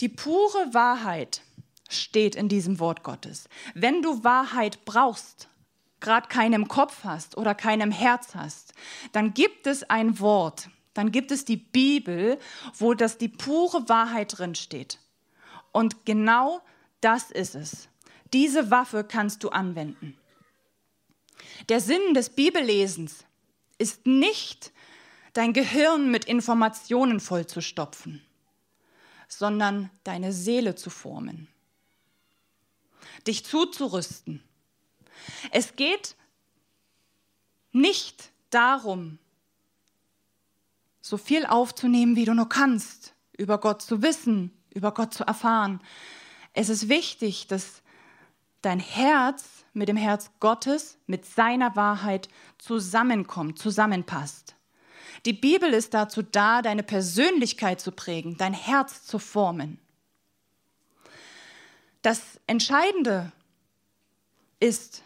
Die 0.00 0.08
pure 0.08 0.72
Wahrheit 0.72 1.42
steht 1.90 2.36
in 2.36 2.48
diesem 2.48 2.80
Wort 2.80 3.02
Gottes. 3.02 3.50
Wenn 3.74 4.00
du 4.00 4.24
Wahrheit 4.24 4.86
brauchst, 4.86 5.50
gerade 6.00 6.28
keinem 6.28 6.68
Kopf 6.68 7.04
hast 7.04 7.36
oder 7.36 7.54
keinem 7.54 7.90
Herz 7.90 8.34
hast, 8.34 8.72
dann 9.12 9.34
gibt 9.34 9.66
es 9.66 9.82
ein 9.90 10.20
Wort, 10.20 10.70
dann 10.94 11.12
gibt 11.12 11.30
es 11.30 11.44
die 11.44 11.58
Bibel, 11.58 12.38
wo 12.78 12.94
das 12.94 13.18
die 13.18 13.28
pure 13.28 13.90
Wahrheit 13.90 14.38
drin 14.38 14.54
steht. 14.54 15.00
Und 15.70 16.06
genau 16.06 16.62
das 17.02 17.30
ist 17.30 17.54
es. 17.54 17.88
Diese 18.32 18.70
Waffe 18.70 19.04
kannst 19.04 19.44
du 19.44 19.50
anwenden. 19.50 20.16
Der 21.68 21.80
Sinn 21.80 22.14
des 22.14 22.30
Bibellesens 22.30 23.24
ist 23.78 24.06
nicht, 24.06 24.72
dein 25.32 25.52
Gehirn 25.52 26.10
mit 26.10 26.24
Informationen 26.24 27.20
vollzustopfen, 27.20 28.24
sondern 29.28 29.90
deine 30.04 30.32
Seele 30.32 30.74
zu 30.74 30.90
formen 30.90 31.48
dich 33.26 33.44
zuzurüsten. 33.44 34.42
Es 35.50 35.76
geht 35.76 36.16
nicht 37.72 38.30
darum, 38.50 39.18
so 41.00 41.16
viel 41.16 41.46
aufzunehmen, 41.46 42.16
wie 42.16 42.24
du 42.24 42.34
nur 42.34 42.48
kannst, 42.48 43.14
über 43.36 43.58
Gott 43.58 43.82
zu 43.82 44.02
wissen, 44.02 44.52
über 44.70 44.92
Gott 44.92 45.14
zu 45.14 45.24
erfahren. 45.24 45.80
Es 46.52 46.68
ist 46.68 46.88
wichtig, 46.88 47.46
dass 47.46 47.82
dein 48.62 48.80
Herz 48.80 49.64
mit 49.72 49.88
dem 49.88 49.96
Herz 49.96 50.30
Gottes, 50.40 50.98
mit 51.06 51.24
seiner 51.24 51.76
Wahrheit 51.76 52.28
zusammenkommt, 52.58 53.58
zusammenpasst. 53.58 54.54
Die 55.26 55.32
Bibel 55.32 55.72
ist 55.72 55.94
dazu 55.94 56.22
da, 56.22 56.62
deine 56.62 56.82
Persönlichkeit 56.82 57.80
zu 57.80 57.92
prägen, 57.92 58.36
dein 58.36 58.54
Herz 58.54 59.04
zu 59.04 59.18
formen. 59.18 59.78
Das 62.02 62.40
Entscheidende 62.46 63.32
ist, 64.58 65.02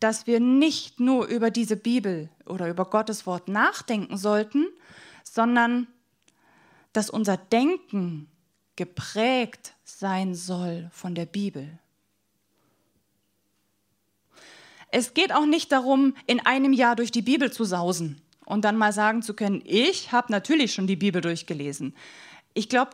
dass 0.00 0.26
wir 0.26 0.40
nicht 0.40 1.00
nur 1.00 1.26
über 1.26 1.50
diese 1.50 1.76
Bibel 1.76 2.28
oder 2.44 2.68
über 2.68 2.84
Gottes 2.84 3.26
Wort 3.26 3.48
nachdenken 3.48 4.18
sollten, 4.18 4.66
sondern 5.22 5.86
dass 6.92 7.08
unser 7.08 7.36
Denken 7.38 8.28
geprägt 8.76 9.74
sein 9.84 10.34
soll 10.34 10.90
von 10.92 11.14
der 11.14 11.26
Bibel. 11.26 11.78
Es 14.96 15.12
geht 15.12 15.34
auch 15.34 15.44
nicht 15.44 15.72
darum, 15.72 16.14
in 16.28 16.38
einem 16.46 16.72
Jahr 16.72 16.94
durch 16.94 17.10
die 17.10 17.20
Bibel 17.20 17.50
zu 17.50 17.64
sausen 17.64 18.20
und 18.44 18.64
dann 18.64 18.76
mal 18.76 18.92
sagen 18.92 19.22
zu 19.22 19.34
können, 19.34 19.60
ich 19.64 20.12
habe 20.12 20.30
natürlich 20.30 20.72
schon 20.72 20.86
die 20.86 20.94
Bibel 20.94 21.20
durchgelesen. 21.20 21.96
Ich 22.52 22.68
glaube, 22.68 22.92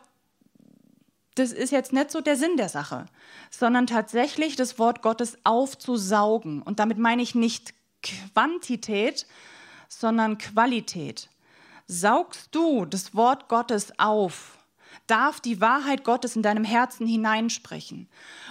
das 1.34 1.52
ist 1.52 1.72
jetzt 1.72 1.92
nicht 1.92 2.10
so 2.10 2.22
der 2.22 2.36
Sinn 2.36 2.56
der 2.56 2.70
Sache, 2.70 3.04
sondern 3.50 3.86
tatsächlich 3.86 4.56
das 4.56 4.78
Wort 4.78 5.02
Gottes 5.02 5.36
aufzusaugen. 5.44 6.62
Und 6.62 6.78
damit 6.78 6.96
meine 6.96 7.20
ich 7.20 7.34
nicht 7.34 7.74
Quantität, 8.02 9.26
sondern 9.90 10.38
Qualität. 10.38 11.28
Saugst 11.86 12.48
du 12.52 12.86
das 12.86 13.14
Wort 13.14 13.46
Gottes 13.48 13.92
auf, 13.98 14.56
darf 15.10 15.40
die 15.40 15.60
Wahrheit 15.60 16.04
Gottes 16.04 16.36
in 16.36 16.42
deinem 16.42 16.64
Herzen 16.64 17.06
hineinsprechen. 17.06 18.08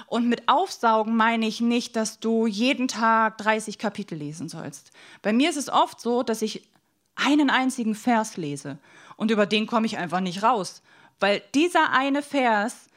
Und 0.08 0.28
mit 0.28 0.50
Aufsaugen 0.50 1.15
meine 1.15 1.48
ich 1.48 1.62
nicht, 1.62 1.95
dass 1.95 2.19
du 2.19 2.48
jeden 2.48 2.88
Tag 2.88 3.38
30 3.38 3.78
Kapitel 3.78 4.17
lesen 4.17 4.50
sollst. 4.50 4.91
Bei 5.22 5.32
mir 5.32 5.50
ist 5.50 5.58
es 5.58 5.69
oft 5.69 6.02
so, 6.02 6.24
dass 6.24 6.41
ich 6.41 6.67
einen 7.15 7.50
einzigen 7.50 7.95
Vers 7.95 8.38
lese 8.38 8.78
und 9.17 9.32
über 9.32 9.45
den 9.45 9.67
komme 9.67 9.86
ich 9.86 9.98
einfach 9.98 10.22
nicht 10.22 10.43
raus, 10.43 10.82
weil 11.19 11.41
dieser 11.54 11.91
eine 11.91 12.22
Vers, 12.22 12.88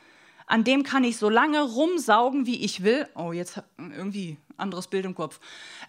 an 0.46 0.64
dem 0.64 0.82
kann 0.82 1.04
ich 1.04 1.16
so 1.16 1.28
lange 1.28 1.62
rumsaugen, 1.62 2.46
wie 2.46 2.64
ich 2.64 2.82
will. 2.82 3.08
Oh, 3.14 3.32
jetzt 3.32 3.62
irgendwie 3.78 4.38
anderes 4.56 4.86
Bild 4.86 5.04
im 5.04 5.14
Kopf. 5.14 5.40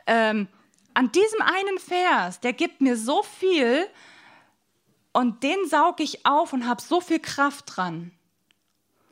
Ähm, 0.07 0.47
an 0.93 1.11
diesem 1.11 1.41
einen 1.41 1.79
Vers, 1.79 2.39
der 2.39 2.53
gibt 2.53 2.81
mir 2.81 2.97
so 2.97 3.23
viel 3.23 3.87
und 5.13 5.43
den 5.43 5.67
sauge 5.69 6.03
ich 6.03 6.25
auf 6.25 6.53
und 6.53 6.67
habe 6.67 6.81
so 6.81 6.99
viel 6.99 7.19
Kraft 7.19 7.65
dran. 7.67 8.11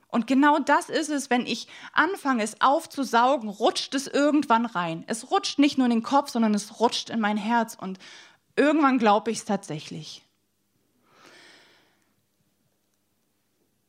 Und 0.07 0.27
genau 0.27 0.59
das 0.59 0.89
ist 0.89 1.09
es, 1.09 1.29
wenn 1.29 1.45
ich 1.45 1.67
anfange, 1.93 2.43
es 2.43 2.59
aufzusaugen, 2.59 3.47
rutscht 3.47 3.95
es 3.95 4.07
irgendwann 4.07 4.65
rein. 4.65 5.05
Es 5.07 5.31
rutscht 5.31 5.57
nicht 5.57 5.77
nur 5.77 5.85
in 5.85 5.91
den 5.91 6.03
Kopf, 6.03 6.29
sondern 6.29 6.53
es 6.53 6.81
rutscht 6.81 7.09
in 7.09 7.21
mein 7.21 7.37
Herz 7.37 7.75
und 7.79 7.97
irgendwann 8.57 8.97
glaube 8.97 9.31
ich 9.31 9.37
es 9.39 9.45
tatsächlich. 9.45 10.23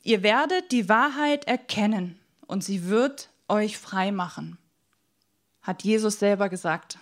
Ihr 0.04 0.22
werdet 0.22 0.70
die 0.70 0.88
Wahrheit 0.88 1.46
erkennen 1.46 2.20
und 2.46 2.62
sie 2.62 2.88
wird 2.88 3.30
euch 3.48 3.78
frei 3.78 4.12
machen, 4.12 4.58
hat 5.62 5.82
Jesus 5.82 6.18
selber 6.18 6.48
gesagt. 6.48 6.98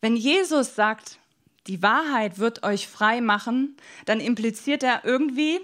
Wenn 0.00 0.16
Jesus 0.16 0.74
sagt, 0.74 1.18
die 1.66 1.82
Wahrheit 1.82 2.38
wird 2.38 2.64
euch 2.64 2.88
frei 2.88 3.20
machen, 3.20 3.76
dann 4.04 4.20
impliziert 4.20 4.82
er 4.82 5.04
irgendwie 5.04 5.60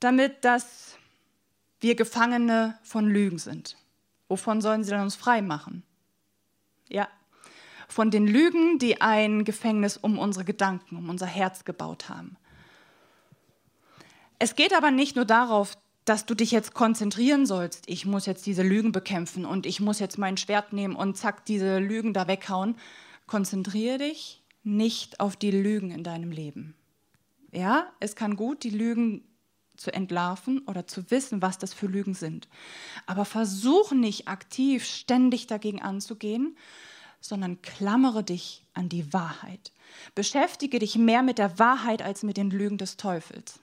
damit, 0.00 0.44
dass 0.44 0.96
wir 1.80 1.94
Gefangene 1.94 2.78
von 2.82 3.08
Lügen 3.08 3.38
sind. 3.38 3.76
Wovon 4.28 4.60
sollen 4.60 4.84
sie 4.84 4.90
dann 4.90 5.02
uns 5.02 5.16
frei 5.16 5.42
machen? 5.42 5.82
Ja, 6.88 7.08
von 7.88 8.10
den 8.10 8.26
Lügen, 8.26 8.78
die 8.78 9.00
ein 9.00 9.44
Gefängnis 9.44 9.96
um 9.96 10.18
unsere 10.18 10.44
Gedanken, 10.44 10.96
um 10.96 11.08
unser 11.08 11.26
Herz 11.26 11.64
gebaut 11.64 12.08
haben. 12.08 12.36
Es 14.38 14.54
geht 14.54 14.74
aber 14.74 14.90
nicht 14.90 15.16
nur 15.16 15.24
darauf, 15.24 15.76
dass 16.04 16.26
du 16.26 16.34
dich 16.34 16.52
jetzt 16.52 16.74
konzentrieren 16.74 17.44
sollst. 17.44 17.84
Ich 17.86 18.06
muss 18.06 18.26
jetzt 18.26 18.46
diese 18.46 18.62
Lügen 18.62 18.92
bekämpfen 18.92 19.44
und 19.44 19.66
ich 19.66 19.80
muss 19.80 19.98
jetzt 19.98 20.16
mein 20.16 20.36
Schwert 20.36 20.72
nehmen 20.72 20.96
und 20.96 21.16
zack, 21.16 21.44
diese 21.44 21.78
Lügen 21.78 22.14
da 22.14 22.28
weghauen. 22.28 22.76
Konzentriere 23.28 23.98
dich 23.98 24.42
nicht 24.64 25.20
auf 25.20 25.36
die 25.36 25.52
Lügen 25.52 25.92
in 25.92 26.02
deinem 26.02 26.32
Leben. 26.32 26.74
Ja, 27.52 27.92
es 28.00 28.16
kann 28.16 28.34
gut, 28.34 28.64
die 28.64 28.70
Lügen 28.70 29.22
zu 29.76 29.92
entlarven 29.92 30.60
oder 30.66 30.86
zu 30.86 31.10
wissen, 31.10 31.40
was 31.40 31.58
das 31.58 31.72
für 31.72 31.86
Lügen 31.86 32.14
sind. 32.14 32.48
Aber 33.06 33.24
versuch 33.24 33.92
nicht 33.92 34.28
aktiv 34.28 34.84
ständig 34.84 35.46
dagegen 35.46 35.80
anzugehen, 35.80 36.56
sondern 37.20 37.62
klammere 37.62 38.24
dich 38.24 38.64
an 38.74 38.88
die 38.88 39.12
Wahrheit. 39.12 39.72
Beschäftige 40.14 40.78
dich 40.78 40.96
mehr 40.96 41.22
mit 41.22 41.38
der 41.38 41.58
Wahrheit 41.58 42.02
als 42.02 42.22
mit 42.22 42.36
den 42.36 42.50
Lügen 42.50 42.78
des 42.78 42.96
Teufels. 42.96 43.60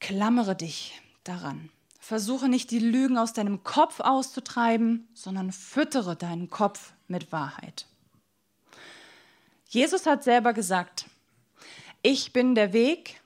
Klammere 0.00 0.54
dich 0.54 1.00
daran. 1.24 1.70
Versuche 2.08 2.48
nicht 2.48 2.70
die 2.70 2.78
Lügen 2.78 3.18
aus 3.18 3.34
deinem 3.34 3.64
Kopf 3.64 4.00
auszutreiben, 4.00 5.06
sondern 5.12 5.52
füttere 5.52 6.16
deinen 6.16 6.48
Kopf 6.48 6.94
mit 7.06 7.32
Wahrheit. 7.32 7.86
Jesus 9.66 10.06
hat 10.06 10.24
selber 10.24 10.54
gesagt, 10.54 11.04
ich 12.00 12.32
bin 12.32 12.54
der 12.54 12.72
Weg, 12.72 13.20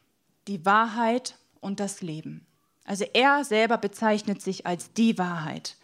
die 0.49 0.67
Wahrheit 0.67 1.37
und 1.61 1.79
das 1.79 2.03
Leben. 2.03 2.45
Also 2.85 3.05
er 3.15 3.45
selber 3.45 3.79
bezeichnet 3.79 4.43
sich 4.43 4.67
als 4.67 4.93
die 4.93 5.17
Wahrheit. 5.17 5.77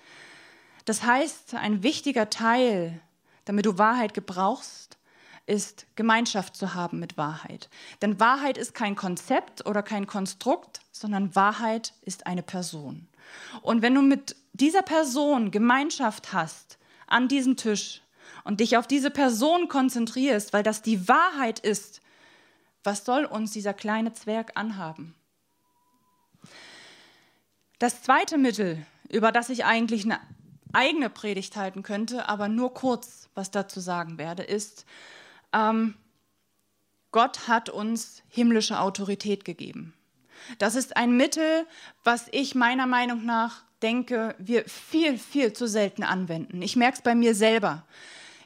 Das 0.84 1.04
heißt, 1.04 1.54
ein 1.54 1.84
wichtiger 1.84 2.30
Teil, 2.30 3.00
damit 3.44 3.64
du 3.66 3.78
Wahrheit 3.78 4.12
gebrauchst, 4.12 4.97
ist 5.48 5.86
Gemeinschaft 5.96 6.54
zu 6.54 6.74
haben 6.74 6.98
mit 6.98 7.16
Wahrheit. 7.16 7.70
Denn 8.02 8.20
Wahrheit 8.20 8.58
ist 8.58 8.74
kein 8.74 8.96
Konzept 8.96 9.66
oder 9.66 9.82
kein 9.82 10.06
Konstrukt, 10.06 10.80
sondern 10.92 11.34
Wahrheit 11.34 11.94
ist 12.02 12.26
eine 12.26 12.42
Person. 12.42 13.08
Und 13.62 13.80
wenn 13.80 13.94
du 13.94 14.02
mit 14.02 14.36
dieser 14.52 14.82
Person 14.82 15.50
Gemeinschaft 15.50 16.32
hast 16.32 16.78
an 17.06 17.28
diesem 17.28 17.56
Tisch 17.56 18.02
und 18.44 18.60
dich 18.60 18.76
auf 18.76 18.86
diese 18.86 19.10
Person 19.10 19.68
konzentrierst, 19.68 20.52
weil 20.52 20.62
das 20.62 20.82
die 20.82 21.08
Wahrheit 21.08 21.58
ist, 21.58 22.02
was 22.84 23.04
soll 23.04 23.24
uns 23.24 23.52
dieser 23.52 23.74
kleine 23.74 24.12
Zwerg 24.12 24.52
anhaben? 24.54 25.14
Das 27.78 28.02
zweite 28.02 28.36
Mittel, 28.36 28.84
über 29.08 29.32
das 29.32 29.48
ich 29.48 29.64
eigentlich 29.64 30.04
eine 30.04 30.20
eigene 30.72 31.08
Predigt 31.08 31.56
halten 31.56 31.82
könnte, 31.82 32.28
aber 32.28 32.48
nur 32.48 32.74
kurz 32.74 33.28
was 33.34 33.50
dazu 33.50 33.80
sagen 33.80 34.18
werde, 34.18 34.42
ist, 34.42 34.84
ähm, 35.52 35.94
Gott 37.10 37.48
hat 37.48 37.70
uns 37.70 38.22
himmlische 38.28 38.80
Autorität 38.80 39.44
gegeben. 39.44 39.94
Das 40.58 40.74
ist 40.74 40.96
ein 40.96 41.16
Mittel, 41.16 41.66
was 42.04 42.26
ich 42.32 42.54
meiner 42.54 42.86
Meinung 42.86 43.24
nach 43.24 43.64
denke, 43.82 44.34
wir 44.38 44.64
viel, 44.68 45.18
viel 45.18 45.52
zu 45.52 45.66
selten 45.66 46.02
anwenden. 46.02 46.62
Ich 46.62 46.76
merke 46.76 46.98
es 46.98 47.02
bei 47.02 47.14
mir 47.14 47.34
selber. 47.34 47.84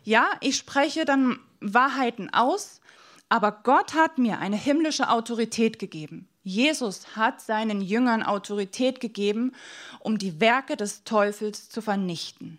Ja, 0.05 0.31
ich 0.41 0.57
spreche 0.57 1.05
dann 1.05 1.39
Wahrheiten 1.61 2.33
aus, 2.33 2.81
aber 3.29 3.53
Gott 3.63 3.95
hat 3.95 4.19
mir 4.19 4.39
eine 4.39 4.57
himmlische 4.57 5.09
Autorität 5.09 5.79
gegeben. 5.79 6.29
Jesus 6.43 7.17
hat 7.17 7.41
seinen 7.41 7.81
Jüngern 7.81 8.23
Autorität 8.23 9.01
gegeben, 9.01 9.53
um 10.01 10.19
die 10.19 10.41
Werke 10.41 10.77
des 10.77 11.05
Teufels 11.05 11.69
zu 11.69 11.81
vernichten. 11.81 12.59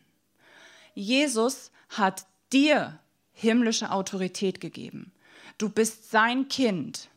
Jesus 0.96 1.72
hat 1.90 2.26
dir 2.54 3.00
himmlische 3.34 3.92
Autorität 3.92 4.62
gegeben. 4.62 5.12
Du 5.58 5.70
bist 5.70 6.12
sein 6.12 6.48
Kind. 6.48 7.10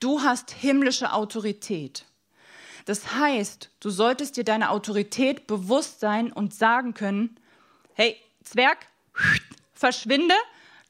Du 0.00 0.22
hast 0.22 0.50
himmlische 0.50 1.12
Autorität. 1.12 2.04
Das 2.84 3.14
heißt, 3.14 3.70
du 3.80 3.90
solltest 3.90 4.36
dir 4.36 4.44
deine 4.44 4.70
Autorität 4.70 5.46
bewusst 5.46 6.00
sein 6.00 6.32
und 6.32 6.54
sagen 6.54 6.94
können, 6.94 7.36
hey, 7.94 8.16
Zwerg, 8.44 8.86
verschwinde, 9.74 10.34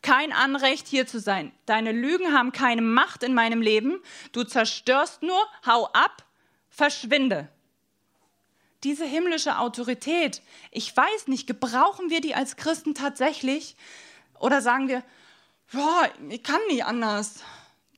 kein 0.02 0.32
Anrecht 0.32 0.86
hier 0.86 1.06
zu 1.06 1.18
sein. 1.18 1.52
Deine 1.64 1.92
Lügen 1.92 2.32
haben 2.32 2.52
keine 2.52 2.82
Macht 2.82 3.22
in 3.22 3.34
meinem 3.34 3.62
Leben. 3.62 4.00
Du 4.32 4.44
zerstörst 4.44 5.22
nur, 5.22 5.40
hau 5.66 5.86
ab, 5.92 6.24
verschwinde. 6.68 7.48
Diese 8.84 9.06
himmlische 9.06 9.58
Autorität, 9.58 10.42
ich 10.70 10.94
weiß 10.94 11.28
nicht, 11.28 11.46
gebrauchen 11.46 12.10
wir 12.10 12.20
die 12.20 12.34
als 12.34 12.56
Christen 12.56 12.94
tatsächlich? 12.94 13.74
Oder 14.38 14.60
sagen 14.62 14.88
wir, 14.88 15.02
boah, 15.72 16.08
ich 16.28 16.42
kann 16.42 16.60
nie 16.68 16.82
anders. 16.82 17.40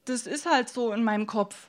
Das 0.04 0.26
ist 0.26 0.46
halt 0.46 0.68
so 0.68 0.92
in 0.92 1.04
meinem 1.04 1.26
Kopf. 1.26 1.67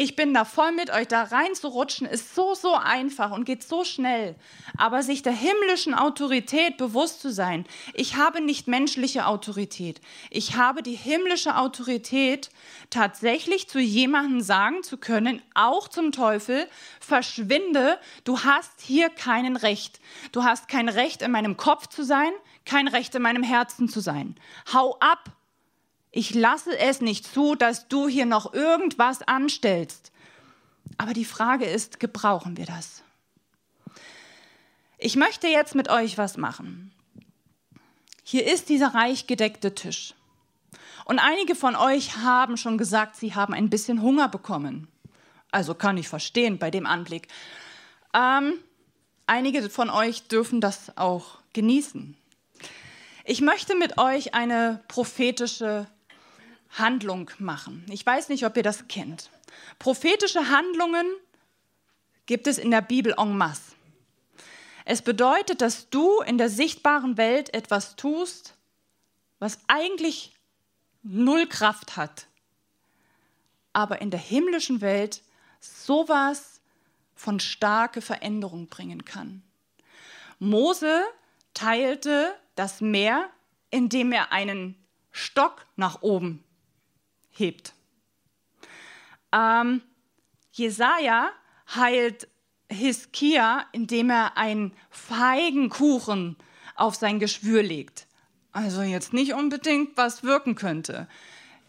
Ich 0.00 0.14
bin 0.14 0.32
da 0.32 0.44
voll 0.44 0.70
mit 0.70 0.90
euch, 0.90 1.08
da 1.08 1.24
reinzurutschen 1.24 2.06
ist 2.06 2.36
so, 2.36 2.54
so 2.54 2.74
einfach 2.74 3.32
und 3.32 3.42
geht 3.42 3.64
so 3.64 3.82
schnell. 3.82 4.36
Aber 4.76 5.02
sich 5.02 5.22
der 5.22 5.32
himmlischen 5.32 5.92
Autorität 5.92 6.76
bewusst 6.76 7.20
zu 7.20 7.32
sein, 7.32 7.66
ich 7.94 8.14
habe 8.14 8.40
nicht 8.40 8.68
menschliche 8.68 9.26
Autorität. 9.26 10.00
Ich 10.30 10.54
habe 10.54 10.84
die 10.84 10.94
himmlische 10.94 11.56
Autorität, 11.56 12.50
tatsächlich 12.90 13.68
zu 13.68 13.80
jemandem 13.80 14.40
sagen 14.40 14.84
zu 14.84 14.98
können, 14.98 15.42
auch 15.54 15.88
zum 15.88 16.12
Teufel, 16.12 16.68
verschwinde, 17.00 17.98
du 18.22 18.38
hast 18.44 18.80
hier 18.80 19.10
keinen 19.10 19.56
Recht. 19.56 19.98
Du 20.30 20.44
hast 20.44 20.68
kein 20.68 20.88
Recht, 20.88 21.22
in 21.22 21.32
meinem 21.32 21.56
Kopf 21.56 21.88
zu 21.88 22.04
sein, 22.04 22.30
kein 22.64 22.86
Recht, 22.86 23.16
in 23.16 23.22
meinem 23.22 23.42
Herzen 23.42 23.88
zu 23.88 23.98
sein. 23.98 24.36
Hau 24.72 24.96
ab, 25.00 25.32
ich 26.10 26.34
lasse 26.34 26.76
es 26.78 27.00
nicht 27.00 27.26
zu, 27.26 27.54
dass 27.54 27.88
du 27.88 28.08
hier 28.08 28.26
noch 28.26 28.54
irgendwas 28.54 29.22
anstellst. 29.22 30.10
Aber 30.96 31.12
die 31.12 31.24
Frage 31.24 31.66
ist, 31.66 32.00
gebrauchen 32.00 32.56
wir 32.56 32.66
das? 32.66 33.02
Ich 34.96 35.16
möchte 35.16 35.46
jetzt 35.46 35.74
mit 35.74 35.88
euch 35.90 36.18
was 36.18 36.36
machen. 36.36 36.92
Hier 38.24 38.52
ist 38.52 38.68
dieser 38.68 38.94
reich 38.94 39.26
gedeckte 39.26 39.74
Tisch. 39.74 40.14
Und 41.04 41.18
einige 41.18 41.54
von 41.54 41.76
euch 41.76 42.16
haben 42.16 42.56
schon 42.56 42.78
gesagt, 42.78 43.16
sie 43.16 43.34
haben 43.34 43.54
ein 43.54 43.70
bisschen 43.70 44.02
Hunger 44.02 44.28
bekommen. 44.28 44.88
Also 45.50 45.74
kann 45.74 45.96
ich 45.96 46.08
verstehen 46.08 46.58
bei 46.58 46.70
dem 46.70 46.84
Anblick. 46.84 47.28
Ähm, 48.12 48.54
einige 49.26 49.70
von 49.70 49.88
euch 49.88 50.28
dürfen 50.28 50.60
das 50.60 50.96
auch 50.98 51.38
genießen. 51.52 52.16
Ich 53.24 53.40
möchte 53.40 53.76
mit 53.76 53.98
euch 53.98 54.34
eine 54.34 54.82
prophetische 54.88 55.86
Handlung 56.70 57.30
machen. 57.38 57.84
Ich 57.90 58.04
weiß 58.04 58.28
nicht, 58.28 58.44
ob 58.44 58.56
ihr 58.56 58.62
das 58.62 58.88
kennt. 58.88 59.30
Prophetische 59.78 60.48
Handlungen 60.48 61.06
gibt 62.26 62.46
es 62.46 62.58
in 62.58 62.70
der 62.70 62.82
Bibel 62.82 63.14
en 63.18 63.36
masse. 63.36 63.72
Es 64.84 65.02
bedeutet, 65.02 65.60
dass 65.60 65.90
du 65.90 66.20
in 66.20 66.38
der 66.38 66.48
sichtbaren 66.48 67.16
Welt 67.16 67.52
etwas 67.54 67.96
tust, 67.96 68.54
was 69.38 69.58
eigentlich 69.66 70.32
null 71.02 71.46
Kraft 71.46 71.96
hat, 71.96 72.26
aber 73.72 74.00
in 74.00 74.10
der 74.10 74.20
himmlischen 74.20 74.80
Welt 74.80 75.22
sowas 75.60 76.60
von 77.14 77.40
starke 77.40 78.00
Veränderung 78.00 78.68
bringen 78.68 79.04
kann. 79.04 79.42
Mose 80.38 81.02
teilte 81.52 82.34
das 82.54 82.80
Meer, 82.80 83.28
indem 83.70 84.12
er 84.12 84.32
einen 84.32 84.76
Stock 85.12 85.66
nach 85.76 86.02
oben 86.02 86.44
hebt. 87.38 87.74
Ähm, 89.32 89.82
Jesaja 90.52 91.30
heilt 91.74 92.28
Hiskia, 92.70 93.66
indem 93.72 94.10
er 94.10 94.36
einen 94.36 94.74
Feigenkuchen 94.90 96.36
auf 96.74 96.94
sein 96.94 97.18
Geschwür 97.18 97.62
legt. 97.62 98.06
Also 98.52 98.82
jetzt 98.82 99.12
nicht 99.12 99.34
unbedingt, 99.34 99.96
was 99.96 100.22
wirken 100.22 100.54
könnte. 100.54 101.08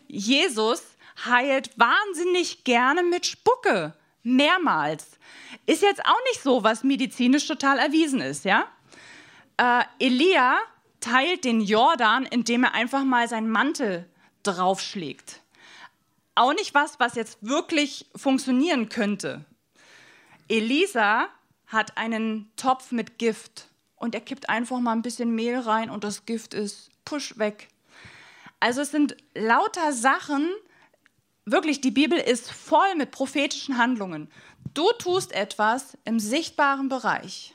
Jesus 0.07 0.81
heilt 1.25 1.77
wahnsinnig 1.77 2.63
gerne 2.63 3.03
mit 3.03 3.25
Spucke, 3.25 3.93
mehrmals. 4.23 5.19
Ist 5.65 5.81
jetzt 5.81 6.05
auch 6.05 6.19
nicht 6.29 6.41
so, 6.41 6.63
was 6.63 6.83
medizinisch 6.83 7.47
total 7.47 7.79
erwiesen 7.79 8.21
ist, 8.21 8.45
ja? 8.45 8.67
Äh, 9.57 9.83
Elia 9.99 10.57
teilt 10.99 11.43
den 11.43 11.61
Jordan, 11.61 12.25
indem 12.25 12.63
er 12.63 12.73
einfach 12.73 13.03
mal 13.03 13.27
seinen 13.27 13.49
Mantel 13.49 14.07
draufschlägt. 14.43 15.41
Auch 16.39 16.53
nicht 16.53 16.73
was, 16.73 17.01
was 17.01 17.15
jetzt 17.15 17.39
wirklich 17.41 18.05
funktionieren 18.15 18.87
könnte. 18.87 19.43
Elisa 20.47 21.27
hat 21.67 21.97
einen 21.97 22.49
Topf 22.55 22.93
mit 22.93 23.17
Gift 23.17 23.67
und 23.97 24.15
er 24.15 24.21
kippt 24.21 24.47
einfach 24.47 24.79
mal 24.79 24.93
ein 24.93 25.01
bisschen 25.01 25.35
Mehl 25.35 25.59
rein 25.59 25.89
und 25.89 26.05
das 26.05 26.25
Gift 26.25 26.53
ist 26.53 26.91
push 27.03 27.37
weg. 27.37 27.67
Also 28.61 28.79
es 28.79 28.91
sind 28.91 29.17
lauter 29.35 29.91
Sachen, 29.91 30.49
wirklich, 31.43 31.81
die 31.81 31.91
Bibel 31.91 32.17
ist 32.17 32.49
voll 32.49 32.95
mit 32.95 33.11
prophetischen 33.11 33.77
Handlungen. 33.77 34.31
Du 34.73 34.89
tust 34.97 35.33
etwas 35.33 35.97
im 36.05 36.21
sichtbaren 36.21 36.87
Bereich 36.87 37.53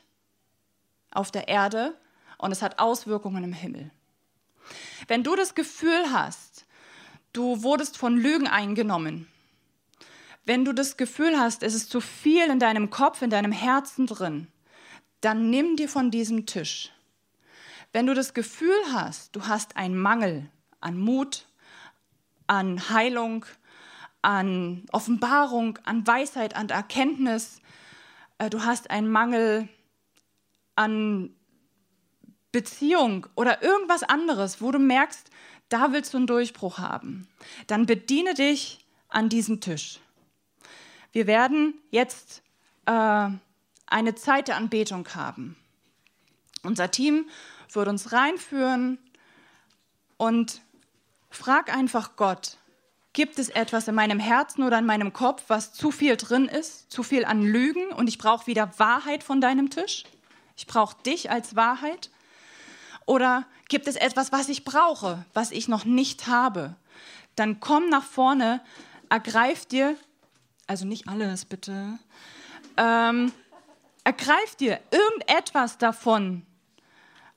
auf 1.11 1.31
der 1.31 1.49
Erde 1.49 1.97
und 2.37 2.53
es 2.53 2.61
hat 2.61 2.81
Auswirkungen 2.81 3.45
im 3.45 3.55
Himmel. 3.55 3.91
Wenn 5.09 5.23
du 5.23 5.35
das 5.37 5.55
Gefühl 5.55 6.13
hast, 6.13 6.67
du 7.35 7.63
wurdest 7.63 7.99
von 7.99 8.17
Lügen 8.17 8.47
eingenommen, 8.47 9.29
wenn 10.47 10.65
du 10.65 10.73
das 10.73 10.97
Gefühl 10.97 11.39
hast, 11.39 11.63
es 11.63 11.75
ist 11.75 11.91
zu 11.91 12.01
viel 12.01 12.45
in 12.51 12.59
deinem 12.59 12.91
Kopf, 12.91 13.23
in 13.23 13.31
deinem 13.31 13.53
Herzen 13.53 14.07
drin, 14.07 14.47
dann 15.21 15.51
nimm 15.51 15.77
dir 15.77 15.89
von 15.89 16.11
diesem 16.11 16.47
Tisch. 16.47 16.91
Wenn 17.93 18.07
du 18.07 18.15
das 18.15 18.35
Gefühl 18.35 18.77
hast, 18.93 19.35
du 19.37 19.47
hast 19.47 19.77
einen 19.77 19.97
Mangel 19.99 20.51
an 20.81 20.99
Mut, 20.99 21.47
an 22.47 22.91
Heilung, 22.91 23.47
an 24.21 24.85
Offenbarung, 24.93 25.79
an 25.85 26.07
Weisheit, 26.07 26.57
an 26.57 26.69
Erkenntnis, 26.69 27.61
äh, 28.39 28.51
du 28.51 28.65
hast 28.65 28.91
einen 28.91 29.11
Mangel 29.11 29.69
an 30.77 31.35
Beziehung 32.53 33.27
oder 33.35 33.63
irgendwas 33.63 34.03
anderes, 34.03 34.61
wo 34.61 34.71
du 34.71 34.79
merkst, 34.79 35.31
da 35.69 35.93
willst 35.93 36.13
du 36.13 36.19
einen 36.19 36.27
Durchbruch 36.27 36.79
haben, 36.79 37.29
dann 37.67 37.87
bediene 37.87 38.35
dich 38.35 38.85
an 39.09 39.29
diesem 39.29 39.61
Tisch. 39.61 40.01
Wir 41.13 41.27
werden 41.27 41.75
jetzt 41.91 42.43
äh, 42.87 43.29
eine 43.87 44.15
Zeit 44.15 44.49
der 44.49 44.57
Anbetung 44.57 45.09
haben. 45.15 45.57
Unser 46.63 46.91
Team 46.91 47.29
wird 47.73 47.89
uns 47.89 48.13
reinführen 48.13 48.99
und 50.17 50.61
frag 51.31 51.75
einfach 51.75 52.17
Gott, 52.17 52.57
gibt 53.13 53.39
es 53.39 53.49
etwas 53.49 53.89
in 53.89 53.95
meinem 53.95 54.19
Herzen 54.19 54.65
oder 54.65 54.79
in 54.79 54.87
meinem 54.87 55.13
Kopf, 55.13 55.45
was 55.49 55.73
zu 55.73 55.91
viel 55.91 56.17
drin 56.17 56.47
ist, 56.47 56.91
zu 56.91 57.03
viel 57.03 57.25
an 57.25 57.43
Lügen 57.43 57.89
und 57.93 58.09
ich 58.09 58.19
brauche 58.19 58.47
wieder 58.47 58.79
Wahrheit 58.79 59.23
von 59.23 59.41
deinem 59.41 59.71
Tisch? 59.71 60.05
Ich 60.57 60.67
brauche 60.67 61.01
dich 61.03 61.31
als 61.31 61.57
Wahrheit. 61.57 62.11
Oder 63.07 63.47
gibt 63.69 63.87
es 63.87 63.97
etwas, 63.97 64.33
was 64.33 64.49
ich 64.49 64.65
brauche, 64.65 65.25
was 65.35 65.51
ich 65.51 65.69
noch 65.69 65.85
nicht 65.85 66.27
habe? 66.27 66.77
Dann 67.37 67.61
komm 67.61 67.89
nach 67.89 68.05
vorne, 68.05 68.61
ergreif 69.09 69.67
dir 69.67 69.97
also 70.67 70.87
nicht 70.87 71.09
alles 71.09 71.45
bitte, 71.45 71.99
ähm, 72.77 73.33
ergreif 74.03 74.55
dir 74.57 74.81
irgendetwas 74.91 75.79
davon 75.79 76.47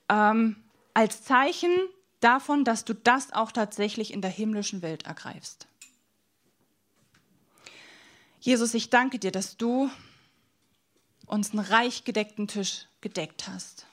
ähm, 0.09 0.63
als 0.93 1.23
Zeichen 1.23 1.71
davon, 2.19 2.63
dass 2.63 2.85
du 2.85 2.93
das 2.93 3.33
auch 3.33 3.51
tatsächlich 3.51 4.13
in 4.13 4.21
der 4.21 4.31
himmlischen 4.31 4.81
Welt 4.81 5.05
ergreifst. 5.05 5.67
Jesus, 8.39 8.73
ich 8.73 8.89
danke 8.89 9.19
dir, 9.19 9.31
dass 9.31 9.57
du 9.57 9.89
uns 11.25 11.51
einen 11.51 11.59
reich 11.59 12.05
gedeckten 12.05 12.47
Tisch 12.47 12.87
gedeckt 13.01 13.47
hast. 13.47 13.85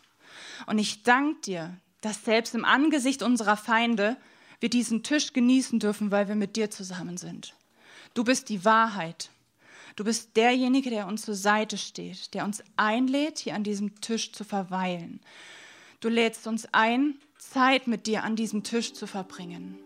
Und 0.66 0.78
ich 0.78 1.02
danke 1.02 1.40
dir, 1.40 1.76
dass 2.00 2.24
selbst 2.24 2.54
im 2.54 2.64
Angesicht 2.64 3.22
unserer 3.22 3.56
Feinde 3.56 4.16
wir 4.60 4.68
diesen 4.68 5.02
Tisch 5.02 5.32
genießen 5.32 5.78
dürfen, 5.78 6.10
weil 6.10 6.28
wir 6.28 6.34
mit 6.34 6.56
dir 6.56 6.70
zusammen 6.70 7.16
sind. 7.16 7.54
Du 8.14 8.24
bist 8.24 8.48
die 8.48 8.64
Wahrheit. 8.64 9.30
Du 9.96 10.04
bist 10.04 10.36
derjenige, 10.36 10.90
der 10.90 11.06
uns 11.06 11.22
zur 11.22 11.34
Seite 11.34 11.78
steht, 11.78 12.34
der 12.34 12.44
uns 12.44 12.62
einlädt, 12.76 13.38
hier 13.38 13.54
an 13.54 13.62
diesem 13.62 14.00
Tisch 14.00 14.32
zu 14.32 14.44
verweilen. 14.44 15.20
Du 16.00 16.08
lädst 16.08 16.46
uns 16.46 16.66
ein, 16.72 17.18
Zeit 17.38 17.86
mit 17.86 18.06
dir 18.06 18.24
an 18.24 18.36
diesem 18.36 18.62
Tisch 18.62 18.92
zu 18.94 19.06
verbringen. 19.06 19.78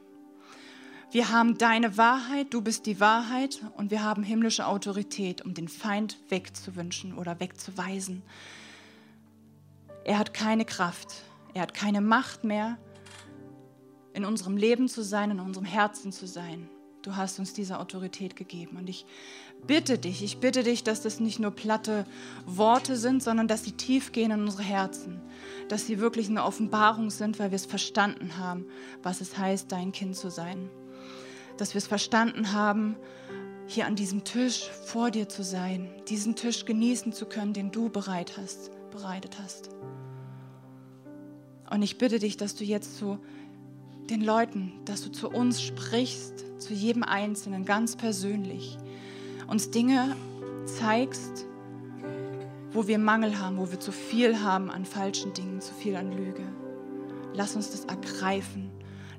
Wir 1.10 1.30
haben 1.30 1.56
deine 1.56 1.96
Wahrheit, 1.96 2.52
du 2.52 2.60
bist 2.60 2.86
die 2.86 3.00
Wahrheit 3.00 3.62
und 3.76 3.90
wir 3.90 4.02
haben 4.02 4.22
himmlische 4.22 4.66
Autorität, 4.66 5.42
um 5.42 5.54
den 5.54 5.68
Feind 5.68 6.18
wegzuwünschen 6.28 7.16
oder 7.16 7.40
wegzuweisen. 7.40 8.22
Er 10.08 10.18
hat 10.18 10.32
keine 10.32 10.64
Kraft, 10.64 11.16
er 11.52 11.60
hat 11.60 11.74
keine 11.74 12.00
Macht 12.00 12.42
mehr, 12.42 12.78
in 14.14 14.24
unserem 14.24 14.56
Leben 14.56 14.88
zu 14.88 15.02
sein, 15.02 15.30
in 15.30 15.38
unserem 15.38 15.66
Herzen 15.66 16.12
zu 16.12 16.26
sein. 16.26 16.70
Du 17.02 17.14
hast 17.14 17.38
uns 17.38 17.52
diese 17.52 17.78
Autorität 17.78 18.34
gegeben. 18.34 18.78
Und 18.78 18.88
ich 18.88 19.04
bitte 19.66 19.98
dich, 19.98 20.22
ich 20.22 20.38
bitte 20.40 20.62
dich, 20.62 20.82
dass 20.82 21.02
das 21.02 21.20
nicht 21.20 21.40
nur 21.40 21.50
platte 21.50 22.06
Worte 22.46 22.96
sind, 22.96 23.22
sondern 23.22 23.48
dass 23.48 23.64
sie 23.64 23.72
tief 23.72 24.12
gehen 24.12 24.30
in 24.30 24.40
unsere 24.44 24.62
Herzen. 24.62 25.20
Dass 25.68 25.86
sie 25.86 26.00
wirklich 26.00 26.30
eine 26.30 26.42
Offenbarung 26.42 27.10
sind, 27.10 27.38
weil 27.38 27.50
wir 27.50 27.56
es 27.56 27.66
verstanden 27.66 28.38
haben, 28.38 28.64
was 29.02 29.20
es 29.20 29.36
heißt, 29.36 29.70
dein 29.70 29.92
Kind 29.92 30.16
zu 30.16 30.30
sein. 30.30 30.70
Dass 31.58 31.74
wir 31.74 31.80
es 31.80 31.86
verstanden 31.86 32.54
haben, 32.54 32.96
hier 33.66 33.84
an 33.84 33.94
diesem 33.94 34.24
Tisch 34.24 34.70
vor 34.86 35.10
dir 35.10 35.28
zu 35.28 35.44
sein, 35.44 35.90
diesen 36.08 36.34
Tisch 36.34 36.64
genießen 36.64 37.12
zu 37.12 37.26
können, 37.26 37.52
den 37.52 37.70
du 37.70 37.90
bereit 37.90 38.38
hast, 38.38 38.70
bereitet 38.98 39.38
hast. 39.42 39.70
Und 41.70 41.82
ich 41.82 41.98
bitte 41.98 42.18
dich, 42.18 42.36
dass 42.36 42.54
du 42.54 42.64
jetzt 42.64 42.96
zu 42.96 43.18
den 44.10 44.22
Leuten, 44.22 44.72
dass 44.86 45.02
du 45.02 45.10
zu 45.10 45.28
uns 45.28 45.62
sprichst, 45.62 46.60
zu 46.60 46.72
jedem 46.72 47.02
Einzelnen 47.02 47.64
ganz 47.64 47.94
persönlich, 47.94 48.78
uns 49.46 49.70
Dinge 49.70 50.16
zeigst, 50.64 51.46
wo 52.72 52.86
wir 52.86 52.98
Mangel 52.98 53.38
haben, 53.38 53.58
wo 53.58 53.70
wir 53.70 53.80
zu 53.80 53.92
viel 53.92 54.40
haben 54.40 54.70
an 54.70 54.84
falschen 54.84 55.34
Dingen, 55.34 55.60
zu 55.60 55.74
viel 55.74 55.96
an 55.96 56.12
Lüge. 56.12 56.44
Lass 57.34 57.54
uns 57.54 57.70
das 57.70 57.84
ergreifen. 57.84 58.70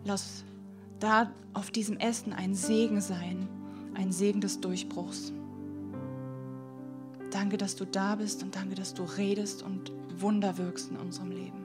Lass 0.06 0.44
da 1.00 1.32
auf 1.54 1.72
diesem 1.72 1.98
Essen 1.98 2.34
ein 2.34 2.54
Segen 2.54 3.02
sein, 3.02 3.48
ein 3.94 4.12
Segen 4.12 4.42
des 4.42 4.60
Durchbruchs. 4.60 5.34
Danke, 7.32 7.58
dass 7.58 7.76
du 7.76 7.86
da 7.86 8.15
bist 8.15 8.44
und 8.44 8.56
danke, 8.56 8.76
dass 8.76 8.94
du 8.94 9.04
redest 9.04 9.62
und 9.63 9.92
Wunder 10.18 10.58
wirkst 10.58 10.89
in 10.92 10.98
unserem 10.98 11.32
Leben. 11.32 11.59